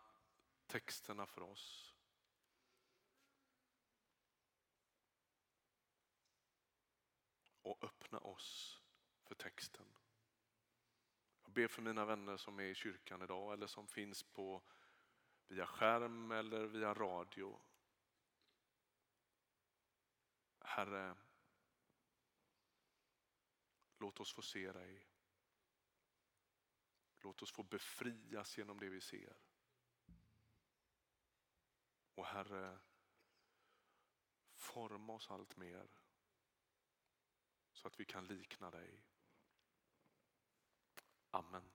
texterna 0.68 1.26
för 1.26 1.42
oss. 1.42 1.96
Och 7.62 7.84
öppna 7.84 8.20
oss 8.20 8.82
för 9.24 9.36
texten. 9.36 9.86
Jag 11.44 11.52
ber 11.52 11.68
för 11.68 11.82
mina 11.82 12.06
vänner 12.06 12.38
som 12.38 12.60
är 12.60 12.64
i 12.64 12.76
kyrkan 12.76 13.22
idag 13.22 13.54
eller 13.54 13.68
som 13.68 13.88
finns 13.88 14.24
på 14.24 14.64
via 15.48 15.66
skärm 15.66 16.32
eller 16.32 16.66
via 16.66 16.94
radio. 16.94 17.62
Herre, 20.60 21.16
låt 24.00 24.20
oss 24.20 24.34
få 24.34 24.42
se 24.42 24.72
dig. 24.72 25.08
Låt 27.22 27.42
oss 27.42 27.52
få 27.52 27.64
befrias 27.64 28.58
genom 28.58 28.80
det 28.80 28.90
vi 28.90 29.02
ser. 29.02 29.36
Och 32.16 32.26
Herre, 32.26 32.80
forma 34.54 35.14
oss 35.14 35.32
allt 35.32 35.58
mer 35.58 35.88
så 37.74 37.88
att 37.88 38.00
vi 38.00 38.06
kan 38.06 38.28
likna 38.28 38.72
dig. 38.72 39.04
Amen. 41.32 41.75